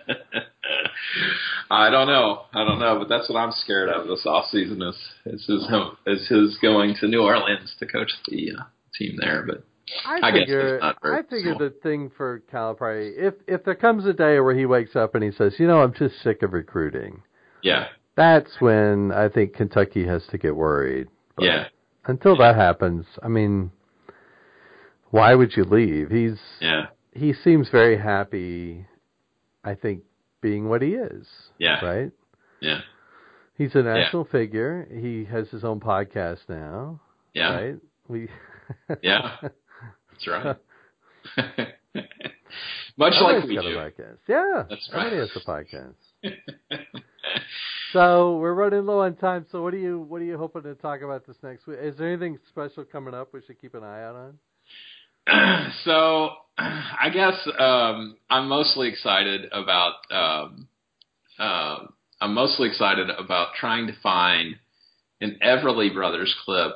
I 1.71 1.89
don't 1.89 2.07
know. 2.07 2.45
I 2.53 2.65
don't 2.65 2.79
know, 2.79 2.97
but 2.99 3.09
that's 3.09 3.29
what 3.29 3.37
I'm 3.37 3.51
scared 3.51 3.89
of 3.89 4.07
this 4.07 4.25
off 4.25 4.45
season 4.51 4.81
is 4.81 4.95
is 5.25 5.45
his 5.45 5.63
is 6.07 6.27
his 6.27 6.57
going 6.61 6.95
to 6.99 7.07
New 7.07 7.21
Orleans 7.21 7.75
to 7.79 7.85
coach 7.85 8.11
the 8.27 8.51
uh, 8.59 8.63
team 8.97 9.17
there. 9.21 9.43
But 9.47 9.63
I 10.05 10.19
I 10.21 10.31
figure, 10.31 10.75
it's 10.75 10.81
not 10.83 10.97
very 11.01 11.19
I 11.19 11.23
figure 11.23 11.55
the 11.57 11.73
thing 11.81 12.11
for 12.15 12.41
Calipari, 12.51 13.13
if 13.17 13.35
if 13.47 13.63
there 13.63 13.75
comes 13.75 14.05
a 14.05 14.13
day 14.13 14.39
where 14.39 14.55
he 14.55 14.65
wakes 14.65 14.95
up 14.95 15.15
and 15.15 15.23
he 15.23 15.31
says, 15.31 15.55
you 15.57 15.67
know, 15.67 15.81
I'm 15.81 15.93
just 15.93 16.21
sick 16.21 16.41
of 16.43 16.53
recruiting, 16.53 17.21
Yeah, 17.61 17.87
that's 18.15 18.49
when 18.59 19.11
I 19.11 19.29
think 19.29 19.53
Kentucky 19.55 20.05
has 20.05 20.25
to 20.27 20.37
get 20.37 20.55
worried. 20.55 21.07
But 21.35 21.45
yeah, 21.45 21.65
Until 22.05 22.37
that 22.37 22.55
happens, 22.55 23.05
I 23.23 23.27
mean, 23.27 23.71
why 25.11 25.33
would 25.35 25.55
you 25.55 25.63
leave? 25.63 26.09
He's 26.09 26.39
yeah, 26.61 26.87
he 27.13 27.33
seems 27.33 27.69
very 27.69 27.97
happy. 27.97 28.85
I 29.63 29.75
think 29.75 30.03
being 30.41 30.69
what 30.69 30.81
he 30.81 30.89
is, 30.89 31.27
yeah, 31.57 31.83
right? 31.83 32.11
yeah, 32.61 32.81
He's 33.57 33.75
a 33.75 33.83
national 33.83 34.23
figure. 34.25 34.87
He 34.89 35.25
has 35.25 35.49
his 35.49 35.63
own 35.63 35.79
podcast 35.79 36.39
now, 36.47 37.01
yeah, 37.33 37.53
right? 37.53 37.75
We 38.07 38.29
yeah. 39.01 39.37
That's 40.25 40.57
right. 41.37 41.73
Much 42.97 43.13
like 43.21 43.43
we 43.45 43.55
got 43.55 43.61
do. 43.63 43.77
a 43.77 43.91
podcast. 43.91 44.17
Yeah, 44.27 44.63
That's 44.69 44.89
right. 44.93 45.07
everybody 45.07 45.17
has 45.17 45.29
a 45.35 45.39
podcast. 45.49 45.95
So 47.91 48.37
we're 48.37 48.53
running 48.53 48.85
low 48.85 48.99
on 48.99 49.15
time. 49.15 49.47
So 49.51 49.63
what 49.63 49.73
are 49.73 49.77
you 49.77 49.99
what 50.01 50.21
are 50.21 50.25
you 50.25 50.37
hoping 50.37 50.61
to 50.63 50.75
talk 50.75 51.01
about 51.01 51.25
this 51.25 51.37
next 51.41 51.65
week? 51.65 51.79
Is 51.81 51.97
there 51.97 52.07
anything 52.07 52.37
special 52.49 52.83
coming 52.83 53.15
up 53.15 53.33
we 53.33 53.41
should 53.45 53.59
keep 53.59 53.73
an 53.73 53.83
eye 53.83 54.03
out 54.03 54.15
on? 55.27 55.71
so 55.85 56.29
I 56.57 57.09
guess 57.11 57.33
um, 57.57 58.17
I'm 58.29 58.47
mostly 58.47 58.89
excited 58.89 59.45
about 59.51 59.93
um, 60.11 60.67
uh, 61.39 61.77
I'm 62.21 62.33
mostly 62.33 62.67
excited 62.67 63.09
about 63.09 63.55
trying 63.59 63.87
to 63.87 63.93
find 64.03 64.55
an 65.21 65.39
Everly 65.43 65.91
Brothers 65.91 66.35
clip 66.45 66.73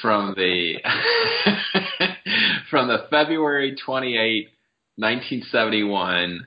from 0.00 0.34
the 0.36 0.76
from 2.70 2.88
the 2.88 3.06
February 3.10 3.76
28, 3.84 4.48
1971 4.96 6.46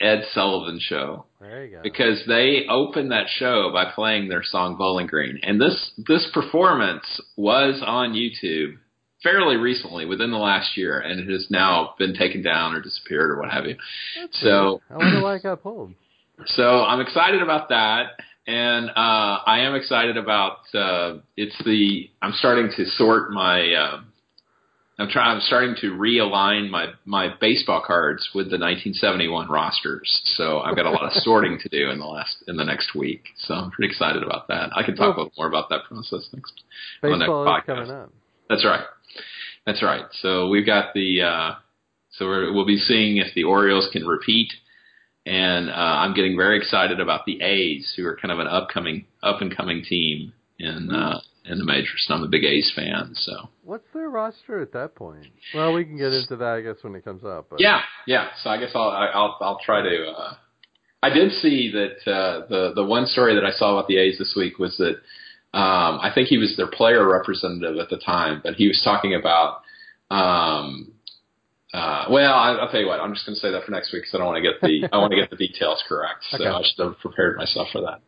Ed 0.00 0.22
Sullivan 0.32 0.78
show 0.80 1.24
There 1.40 1.64
you 1.64 1.76
go. 1.76 1.82
because 1.82 2.22
they 2.26 2.66
opened 2.68 3.12
that 3.12 3.26
show 3.28 3.70
by 3.72 3.90
playing 3.94 4.28
their 4.28 4.42
song 4.42 4.76
Bowling 4.76 5.06
Green, 5.06 5.38
and 5.42 5.60
this 5.60 5.92
this 6.06 6.28
performance 6.34 7.04
was 7.36 7.82
on 7.86 8.12
YouTube 8.12 8.74
fairly 9.22 9.56
recently, 9.56 10.04
within 10.04 10.30
the 10.30 10.36
last 10.36 10.76
year, 10.76 10.98
and 11.00 11.18
it 11.20 11.32
has 11.32 11.46
now 11.48 11.94
been 11.98 12.14
taken 12.14 12.42
down 12.42 12.74
or 12.74 12.80
disappeared 12.82 13.30
or 13.30 13.40
what 13.40 13.50
have 13.50 13.64
you. 13.64 13.74
That's 14.20 14.38
So 14.40 14.48
weird. 14.50 14.80
I 14.90 14.96
wonder 14.98 15.22
why 15.22 15.34
it 15.36 15.42
got 15.42 15.62
pulled. 15.62 15.94
so 16.46 16.82
I'm 16.84 17.00
excited 17.00 17.40
about 17.40 17.70
that, 17.70 18.08
and 18.46 18.90
uh, 18.90 18.92
I 19.46 19.60
am 19.60 19.74
excited 19.74 20.16
about 20.16 20.58
uh, 20.74 21.18
it's 21.36 21.56
the 21.64 22.10
I'm 22.20 22.32
starting 22.34 22.70
to 22.76 22.84
sort 22.90 23.30
my 23.30 23.72
uh, 23.72 24.00
I'm 24.98 25.08
trying 25.08 25.36
I'm 25.36 25.42
starting 25.42 25.74
to 25.80 25.92
realign 25.92 26.70
my 26.70 26.88
my 27.04 27.34
baseball 27.40 27.82
cards 27.84 28.28
with 28.34 28.46
the 28.46 28.58
1971 28.58 29.48
rosters. 29.48 30.20
So 30.36 30.60
I've 30.60 30.76
got 30.76 30.86
a 30.86 30.90
lot 30.90 31.04
of 31.04 31.12
sorting 31.22 31.58
to 31.60 31.68
do 31.68 31.90
in 31.90 31.98
the 31.98 32.06
last 32.06 32.36
in 32.46 32.56
the 32.56 32.64
next 32.64 32.94
week. 32.94 33.24
So 33.38 33.54
I'm 33.54 33.70
pretty 33.70 33.90
excited 33.90 34.22
about 34.22 34.48
that. 34.48 34.70
I 34.76 34.82
can 34.82 34.94
talk 34.94 35.16
a 35.16 35.20
little 35.20 35.32
more 35.36 35.48
about 35.48 35.68
that 35.70 35.84
process 35.84 36.28
next. 36.32 36.52
on 37.02 37.10
the 37.10 37.16
next 37.16 37.28
Baseball 37.28 37.56
is 37.56 37.62
coming 37.66 37.90
up. 37.90 38.12
That's 38.48 38.64
right. 38.64 38.84
That's 39.66 39.82
right. 39.82 40.04
So 40.20 40.48
we've 40.48 40.66
got 40.66 40.94
the 40.94 41.22
uh, 41.22 41.54
so 42.18 42.26
we're, 42.26 42.52
we'll 42.52 42.66
be 42.66 42.78
seeing 42.78 43.16
if 43.16 43.34
the 43.34 43.44
Orioles 43.44 43.88
can 43.92 44.06
repeat, 44.06 44.52
and 45.26 45.70
uh, 45.70 45.72
I'm 45.72 46.14
getting 46.14 46.36
very 46.36 46.58
excited 46.58 47.00
about 47.00 47.24
the 47.24 47.40
A's, 47.40 47.94
who 47.96 48.06
are 48.06 48.16
kind 48.16 48.32
of 48.32 48.40
an 48.40 48.46
upcoming 48.46 49.06
up 49.22 49.40
and 49.40 49.54
coming 49.54 49.82
team 49.82 50.32
in 50.58 50.90
uh, 50.90 51.20
in 51.46 51.58
the 51.58 51.64
majors. 51.64 52.06
And 52.08 52.18
I'm 52.18 52.24
a 52.24 52.28
big 52.28 52.44
A's 52.44 52.72
fan, 52.74 53.12
so 53.14 53.48
What's 53.62 53.86
their 53.94 54.10
roster 54.10 54.60
at 54.60 54.72
that 54.72 54.94
point? 54.94 55.26
Well, 55.54 55.72
we 55.72 55.84
can 55.84 55.96
get 55.96 56.12
into 56.12 56.36
that 56.36 56.54
I 56.54 56.60
guess 56.60 56.76
when 56.82 56.94
it 56.94 57.04
comes 57.04 57.24
up. 57.24 57.46
But 57.50 57.60
yeah, 57.60 57.80
yeah. 58.06 58.28
So 58.42 58.50
I 58.50 58.58
guess 58.58 58.70
I'll 58.74 58.90
I'll 58.90 59.36
I'll 59.40 59.60
try 59.64 59.82
to. 59.82 60.06
Uh, 60.10 60.34
I 61.02 61.10
did 61.10 61.32
see 61.32 61.70
that 61.72 62.10
uh, 62.10 62.46
the 62.48 62.72
the 62.74 62.84
one 62.84 63.06
story 63.06 63.34
that 63.34 63.44
I 63.44 63.52
saw 63.52 63.76
about 63.76 63.88
the 63.88 63.98
A's 63.98 64.18
this 64.18 64.34
week 64.36 64.58
was 64.58 64.76
that 64.76 64.96
um, 65.56 66.00
I 66.00 66.10
think 66.14 66.28
he 66.28 66.38
was 66.38 66.54
their 66.56 66.66
player 66.66 67.06
representative 67.08 67.78
at 67.78 67.88
the 67.88 67.98
time, 67.98 68.40
but 68.42 68.54
he 68.54 68.68
was 68.68 68.80
talking 68.84 69.14
about. 69.14 69.62
Um, 70.10 70.93
uh, 71.74 72.06
well, 72.08 72.32
I, 72.32 72.52
I'll 72.52 72.70
tell 72.70 72.80
you 72.80 72.86
what. 72.86 73.00
I'm 73.00 73.12
just 73.12 73.26
going 73.26 73.34
to 73.34 73.40
say 73.40 73.50
that 73.50 73.64
for 73.64 73.72
next 73.72 73.92
week 73.92 74.02
because 74.02 74.14
I 74.14 74.18
don't 74.18 74.28
want 74.28 74.42
to 74.44 74.48
get 74.50 74.60
the 74.60 74.88
I 74.92 74.98
want 74.98 75.10
to 75.12 75.16
get 75.16 75.28
the 75.30 75.36
details 75.36 75.82
correct. 75.88 76.24
So 76.30 76.36
Okay. 76.40 76.48
I 76.48 76.62
should 76.62 76.84
have 76.84 76.98
prepared 77.00 77.36
myself 77.36 77.68
for 77.72 77.80
that. 77.80 78.00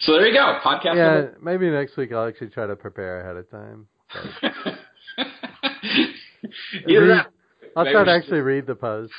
So 0.00 0.12
there 0.12 0.26
you 0.26 0.32
go. 0.34 0.58
Podcast. 0.64 0.96
yeah, 0.96 1.14
number- 1.14 1.38
maybe 1.42 1.70
next 1.70 1.96
week 1.98 2.12
I'll 2.12 2.26
actually 2.26 2.48
try 2.48 2.66
to 2.66 2.76
prepare 2.76 3.20
ahead 3.20 3.36
of 3.36 3.50
time. 3.50 3.86
Either 6.88 7.00
Read- 7.00 7.10
that. 7.10 7.26
I'll 7.76 7.84
try 7.90 8.04
to 8.04 8.10
actually 8.10 8.40
read 8.40 8.66
the 8.66 8.74
post. 8.74 9.12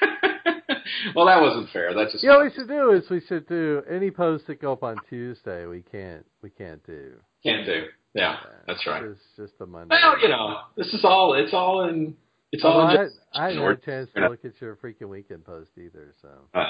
well, 1.14 1.26
that 1.26 1.40
wasn't 1.40 1.70
fair. 1.70 1.94
That 1.94 2.10
just 2.10 2.24
You 2.24 2.30
know 2.30 2.38
what 2.38 2.46
we 2.46 2.52
should 2.52 2.68
do 2.68 2.90
is 2.90 3.08
we 3.10 3.20
should 3.20 3.46
do 3.46 3.82
any 3.88 4.10
posts 4.10 4.46
that 4.48 4.60
go 4.60 4.72
up 4.72 4.82
on 4.82 4.96
Tuesday. 5.08 5.66
We 5.66 5.82
can't 5.82 6.24
we 6.42 6.50
can't 6.50 6.84
do. 6.84 7.12
can't 7.44 7.64
do. 7.64 7.84
Yeah, 8.14 8.38
that's 8.66 8.84
right. 8.86 9.04
It's 9.04 9.20
just 9.36 9.58
the 9.58 9.66
Monday. 9.66 9.94
Well, 10.02 10.18
you 10.20 10.28
know, 10.28 10.60
this 10.76 10.92
is 10.94 11.04
all. 11.04 11.34
It's 11.34 11.52
all 11.52 11.86
in. 11.88 12.16
It's 12.56 12.64
all 12.64 12.80
in. 12.82 12.86
I, 12.96 13.04
Just, 13.04 13.16
I 13.32 13.44
hadn't 13.48 13.62
we're- 13.62 13.74
a 13.74 13.76
chance 13.84 14.08
to 14.16 14.28
look 14.28 14.44
at 14.44 14.60
your 14.60 14.76
freaking 14.76 15.08
weekend 15.08 15.44
post 15.44 15.70
either. 15.76 16.12
So 16.22 16.28
Uh, 16.54 16.64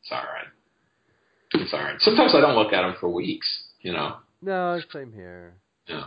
it's 0.00 0.10
all 0.10 0.18
right. 0.18 0.46
It's 1.54 1.72
all 1.72 1.80
right. 1.80 2.00
Sometimes 2.00 2.34
I 2.34 2.40
don't 2.40 2.56
look 2.56 2.72
at 2.72 2.82
them 2.82 2.94
for 3.00 3.08
weeks. 3.08 3.46
You 3.80 3.92
know. 3.92 4.16
no, 4.42 4.80
same 4.92 5.12
here. 5.12 5.54
Yeah. 5.86 6.04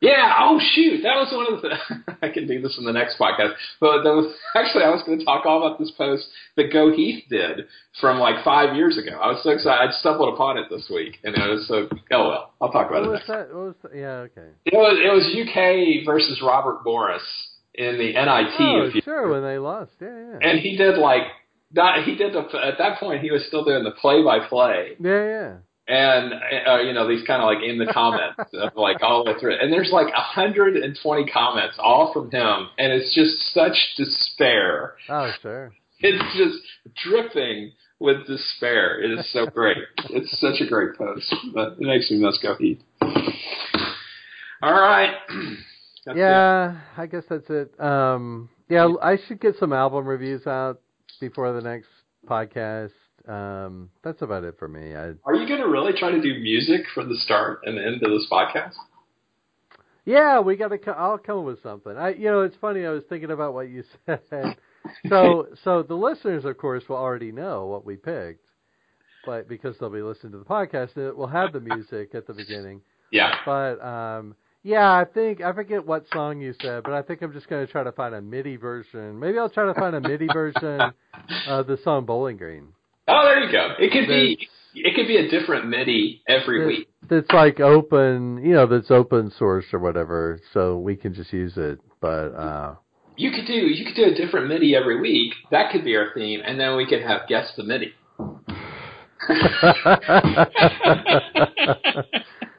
Yeah. 0.00 0.34
Oh 0.40 0.58
shoot, 0.74 1.02
that 1.02 1.14
was 1.16 1.30
one 1.32 1.52
of 1.54 1.62
the. 1.62 2.16
I 2.26 2.30
can 2.30 2.46
do 2.48 2.60
this 2.60 2.76
in 2.78 2.84
the 2.84 2.92
next 2.92 3.18
podcast. 3.18 3.52
But 3.80 4.02
that 4.02 4.10
was 4.14 4.34
actually 4.56 4.84
I 4.84 4.88
was 4.90 5.02
going 5.06 5.18
to 5.18 5.24
talk 5.24 5.44
all 5.46 5.64
about 5.64 5.78
this 5.78 5.90
post 5.96 6.26
that 6.56 6.72
Go 6.72 6.90
Heath 6.92 7.24
did 7.30 7.66
from 8.00 8.18
like 8.18 8.42
five 8.44 8.74
years 8.76 8.96
ago. 8.98 9.18
I 9.20 9.28
was 9.28 9.42
so 9.42 9.50
excited. 9.50 9.88
I 9.88 9.92
stumbled 10.00 10.32
upon 10.34 10.56
it 10.58 10.66
this 10.70 10.90
week, 10.92 11.18
and 11.22 11.34
it 11.36 11.48
was 11.48 11.68
so. 11.68 11.86
Oh 12.12 12.28
well, 12.28 12.52
I'll 12.60 12.72
talk 12.72 12.90
about 12.90 13.02
What 13.02 13.08
it. 13.08 13.10
was 13.10 13.18
Next. 13.20 13.28
that? 13.28 13.54
What 13.54 13.64
was 13.66 13.74
that? 13.82 13.94
Yeah, 13.94 14.26
okay. 14.32 14.48
It 14.64 14.74
was 14.74 14.98
it 14.98 15.12
was 15.12 15.24
UK 15.30 16.04
versus 16.06 16.40
Robert 16.42 16.80
Morris 16.84 17.22
in 17.74 17.98
the 17.98 18.12
NIT. 18.12 18.60
Oh, 18.60 18.90
sure, 19.04 19.28
when 19.30 19.42
they 19.42 19.58
lost. 19.58 19.92
Yeah, 20.00 20.08
yeah. 20.08 20.38
and 20.48 20.58
he 20.60 20.76
did 20.76 20.98
like 20.98 21.22
not 21.72 22.04
he 22.04 22.16
did 22.16 22.32
the 22.34 22.40
at 22.64 22.78
that 22.78 22.98
point 22.98 23.22
he 23.22 23.30
was 23.30 23.44
still 23.46 23.64
doing 23.64 23.84
the 23.84 23.92
play 23.92 24.24
by 24.24 24.40
play 24.48 24.96
yeah, 24.98 25.24
yeah. 25.24 25.56
and 25.86 26.34
uh, 26.66 26.80
you 26.80 26.92
know 26.92 27.06
these 27.08 27.24
kind 27.26 27.40
of 27.40 27.46
like 27.46 27.62
in 27.62 27.78
the 27.78 27.86
comments 27.92 28.40
of 28.54 28.72
like 28.74 28.96
all 29.02 29.22
the 29.24 29.30
way 29.30 29.38
through 29.38 29.54
and 29.56 29.72
there's 29.72 29.90
like 29.92 30.06
120 30.12 31.26
comments 31.30 31.76
all 31.78 32.12
from 32.12 32.28
him 32.32 32.68
and 32.76 32.92
it's 32.92 33.14
just 33.14 33.54
such 33.54 33.76
despair 33.96 34.94
Oh, 35.08 35.30
sure. 35.40 35.72
it's 36.00 36.36
just 36.36 36.58
dripping 37.04 37.70
with 38.00 38.26
despair 38.26 39.00
it 39.00 39.12
is 39.16 39.32
so 39.32 39.46
great 39.46 39.78
it's 40.10 40.40
such 40.40 40.60
a 40.60 40.68
great 40.68 40.96
post 40.98 41.32
but 41.54 41.74
it 41.74 41.80
makes 41.86 42.10
me 42.10 42.18
miss 42.18 42.36
go 42.42 42.56
Heath 42.56 42.80
all 44.60 44.72
right 44.72 45.14
That's 46.06 46.16
it. 46.16 46.20
yeah, 46.20 46.80
I 46.96 47.06
guess 47.06 47.24
that's 47.28 47.48
it. 47.50 47.78
Um, 47.80 48.48
yeah, 48.68 48.88
I 49.02 49.18
should 49.26 49.40
get 49.40 49.56
some 49.58 49.72
album 49.72 50.06
reviews 50.06 50.46
out 50.46 50.80
before 51.20 51.52
the 51.52 51.60
next 51.60 51.88
podcast. 52.26 52.92
Um, 53.28 53.90
that's 54.02 54.22
about 54.22 54.44
it 54.44 54.56
for 54.58 54.68
me. 54.68 54.94
I, 54.94 55.12
are 55.24 55.34
you 55.34 55.46
going 55.46 55.60
to 55.60 55.68
really 55.68 55.92
try 55.92 56.10
to 56.10 56.20
do 56.20 56.40
music 56.40 56.82
for 56.94 57.04
the 57.04 57.16
start 57.16 57.60
and 57.64 57.78
end 57.78 58.02
of 58.02 58.10
this 58.10 58.26
podcast 58.30 58.74
yeah, 60.04 60.40
we 60.40 60.56
got 60.56 60.68
to. 60.68 60.90
I'll 60.90 61.18
come 61.18 61.38
up 61.38 61.44
with 61.44 61.62
something. 61.62 61.96
I, 61.96 62.14
you 62.14 62.24
know, 62.24 62.40
it's 62.40 62.56
funny. 62.60 62.84
I 62.86 62.90
was 62.90 63.04
thinking 63.08 63.30
about 63.30 63.54
what 63.54 63.68
you 63.68 63.84
said. 64.06 64.56
So, 65.08 65.48
so 65.62 65.82
the 65.82 65.94
listeners, 65.94 66.44
of 66.44 66.56
course, 66.58 66.88
will 66.88 66.96
already 66.96 67.32
know 67.32 67.66
what 67.66 67.84
we 67.84 67.96
picked, 67.96 68.44
but 69.26 69.46
because 69.46 69.76
they'll 69.78 69.90
be 69.90 70.02
listening 70.02 70.32
to 70.32 70.38
the 70.38 70.44
podcast, 70.44 70.96
it 70.96 71.16
will 71.16 71.26
have 71.26 71.52
the 71.52 71.60
music 71.60 72.14
at 72.14 72.26
the 72.26 72.32
beginning. 72.32 72.80
yeah 73.12 73.36
But 73.44 73.80
um 73.84 74.34
yeah, 74.62 74.92
I 74.92 75.04
think 75.04 75.40
I 75.40 75.52
forget 75.52 75.86
what 75.86 76.04
song 76.12 76.40
you 76.40 76.54
said, 76.60 76.82
but 76.82 76.92
I 76.92 77.02
think 77.02 77.22
I'm 77.22 77.32
just 77.32 77.48
going 77.48 77.66
to 77.66 77.72
try 77.72 77.82
to 77.82 77.92
find 77.92 78.14
a 78.14 78.20
MIDI 78.20 78.56
version. 78.56 79.18
Maybe 79.18 79.38
I'll 79.38 79.48
try 79.48 79.66
to 79.66 79.74
find 79.74 79.96
a 79.96 80.00
MIDI 80.00 80.28
version 80.32 80.92
of 81.46 81.66
the 81.66 81.78
song 81.82 82.04
Bowling 82.04 82.36
Green. 82.36 82.68
Oh, 83.08 83.22
there 83.24 83.42
you 83.42 83.50
go. 83.50 83.74
It 83.78 83.90
could 83.90 84.06
be 84.06 84.48
it 84.74 84.94
could 84.94 85.08
be 85.08 85.16
a 85.16 85.30
different 85.30 85.66
MIDI 85.66 86.22
every 86.28 86.66
week. 86.66 86.88
That's 87.08 87.30
like 87.32 87.58
open, 87.58 88.44
you 88.44 88.52
know, 88.52 88.66
that's 88.66 88.90
open 88.90 89.32
source 89.38 89.64
or 89.72 89.78
whatever, 89.78 90.40
so 90.52 90.78
we 90.78 90.94
can 90.94 91.14
just 91.14 91.32
use 91.32 91.54
it. 91.56 91.80
But 92.00 92.34
uh 92.34 92.74
You 93.16 93.30
could 93.30 93.46
do 93.46 93.54
you 93.54 93.86
could 93.86 93.96
do 93.96 94.04
a 94.04 94.14
different 94.14 94.48
MIDI 94.48 94.76
every 94.76 95.00
week. 95.00 95.32
That 95.50 95.72
could 95.72 95.84
be 95.84 95.96
our 95.96 96.12
theme, 96.14 96.40
and 96.44 96.60
then 96.60 96.76
we 96.76 96.86
could 96.86 97.00
have 97.00 97.22
guess 97.28 97.50
the 97.56 97.64
MIDI. 97.64 97.94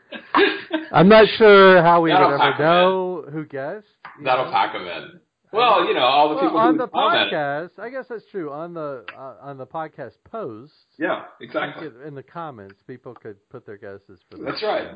I'm 0.93 1.07
not 1.09 1.25
sure 1.37 1.81
how 1.81 2.01
we 2.01 2.09
That'll 2.11 2.31
would 2.31 2.41
ever 2.41 2.57
know 2.59 3.25
who 3.31 3.45
guessed. 3.45 3.85
That'll 4.23 4.45
know. 4.45 4.51
pack 4.51 4.73
them 4.73 4.87
in. 4.87 5.19
Well, 5.53 5.85
you 5.85 5.93
know, 5.93 6.01
all 6.01 6.29
the 6.29 6.35
Well, 6.35 6.43
people 6.45 6.57
on 6.59 6.77
the 6.77 6.87
commented. 6.87 7.33
podcast, 7.33 7.71
I 7.79 7.89
guess 7.89 8.05
that's 8.07 8.23
true. 8.31 8.51
On 8.53 8.73
the 8.73 9.03
uh, 9.17 9.35
on 9.41 9.57
the 9.57 9.65
podcast 9.67 10.13
post, 10.29 10.71
Yeah, 10.97 11.23
exactly. 11.41 11.89
could- 11.89 12.01
in 12.07 12.15
the 12.15 12.23
comments, 12.23 12.75
people 12.87 13.13
could 13.13 13.35
put 13.49 13.65
their 13.65 13.77
guesses 13.77 14.19
for 14.29 14.37
the 14.37 14.45
That's 14.45 14.63
right. 14.63 14.87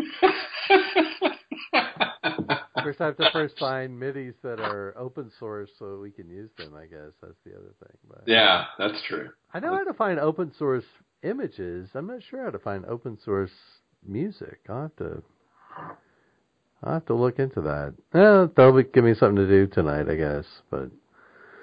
First, 2.82 3.00
I 3.00 3.06
have 3.06 3.16
to 3.16 3.30
first 3.32 3.58
find 3.58 3.98
MIDIs 3.98 4.34
that 4.42 4.60
are 4.60 4.92
open 4.98 5.30
source 5.38 5.70
so 5.78 5.98
we 6.02 6.10
can 6.10 6.28
use 6.28 6.50
them. 6.58 6.74
I 6.74 6.84
guess 6.84 7.12
that's 7.22 7.38
the 7.46 7.52
other 7.52 7.72
thing. 7.80 7.96
But 8.08 8.24
Yeah, 8.26 8.64
that's 8.78 9.00
true. 9.08 9.30
I 9.54 9.60
know 9.60 9.72
how 9.74 9.84
to 9.84 9.94
find 9.94 10.18
open 10.20 10.52
source 10.58 10.84
images. 11.22 11.88
I'm 11.94 12.06
not 12.06 12.22
sure 12.28 12.44
how 12.44 12.50
to 12.50 12.58
find 12.58 12.84
open 12.84 13.16
source 13.24 13.52
music. 14.06 14.60
I'll 14.68 14.82
have 14.82 14.96
to. 14.96 15.22
I'll 16.82 16.92
have 16.94 17.06
to 17.06 17.14
look 17.14 17.38
into 17.38 17.60
that. 17.62 17.94
Eh, 18.12 18.46
that'll 18.56 18.76
be, 18.76 18.82
give 18.84 19.04
me 19.04 19.14
something 19.14 19.36
to 19.36 19.46
do 19.48 19.66
tonight, 19.66 20.08
I 20.10 20.16
guess. 20.16 20.44
But 20.70 20.90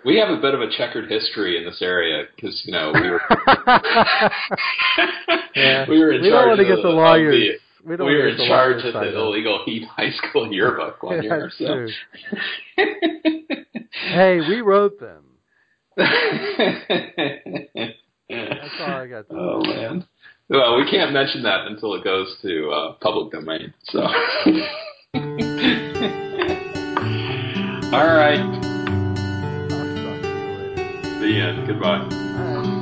We 0.04 0.18
have 0.18 0.30
a 0.30 0.42
bit 0.42 0.54
of 0.56 0.62
a 0.62 0.70
checkered 0.76 1.10
history 1.12 1.58
in 1.58 1.66
this 1.66 1.80
area 1.82 2.24
because 2.36 2.64
you 2.66 2.74
know 2.74 2.92
we 2.94 3.10
were 3.10 3.22
yeah, 5.56 5.86
we 5.88 6.00
were 6.00 6.12
in 6.14 6.22
we 6.22 6.30
don't 6.30 6.40
charge 6.44 6.48
want 6.48 6.60
to 6.60 6.64
of 6.64 6.68
get 6.70 6.76
the, 6.78 6.82
the 6.82 6.90
lawyers. 6.90 7.36
the- 7.36 7.58
we 7.84 7.98
don't 7.98 8.06
we 8.08 8.14
were 8.16 8.28
in 8.28 8.38
charge 8.48 8.84
of 8.86 8.94
the 8.94 9.18
illegal 9.18 9.64
Heath 9.66 9.88
High 9.88 10.12
School 10.12 10.52
yearbook 10.54 11.02
one 11.02 11.22
Yeah, 11.24 11.48
year. 11.48 11.52
So. 11.58 11.88
Hey, 14.14 14.40
we 14.48 14.62
wrote 14.62 15.00
them. 15.00 15.24
That's 15.98 16.10
all 18.80 18.88
I 18.88 19.08
got 19.08 19.28
to 19.30 19.36
oh 19.36 19.64
say. 19.66 19.76
man. 19.76 20.06
Well, 20.52 20.76
we 20.76 20.84
can't 20.92 21.14
mention 21.14 21.44
that 21.44 21.66
until 21.66 21.94
it 21.94 22.04
goes 22.04 22.36
to 22.42 22.70
uh, 22.72 22.94
public 23.00 23.32
domain. 23.32 23.74
So. 23.86 24.02
All 24.02 24.12
right. 27.94 28.42
I'll 29.72 29.88
you 30.28 30.52
later. 30.58 31.20
The 31.22 31.40
end. 31.42 31.68
Goodbye. 31.68 32.81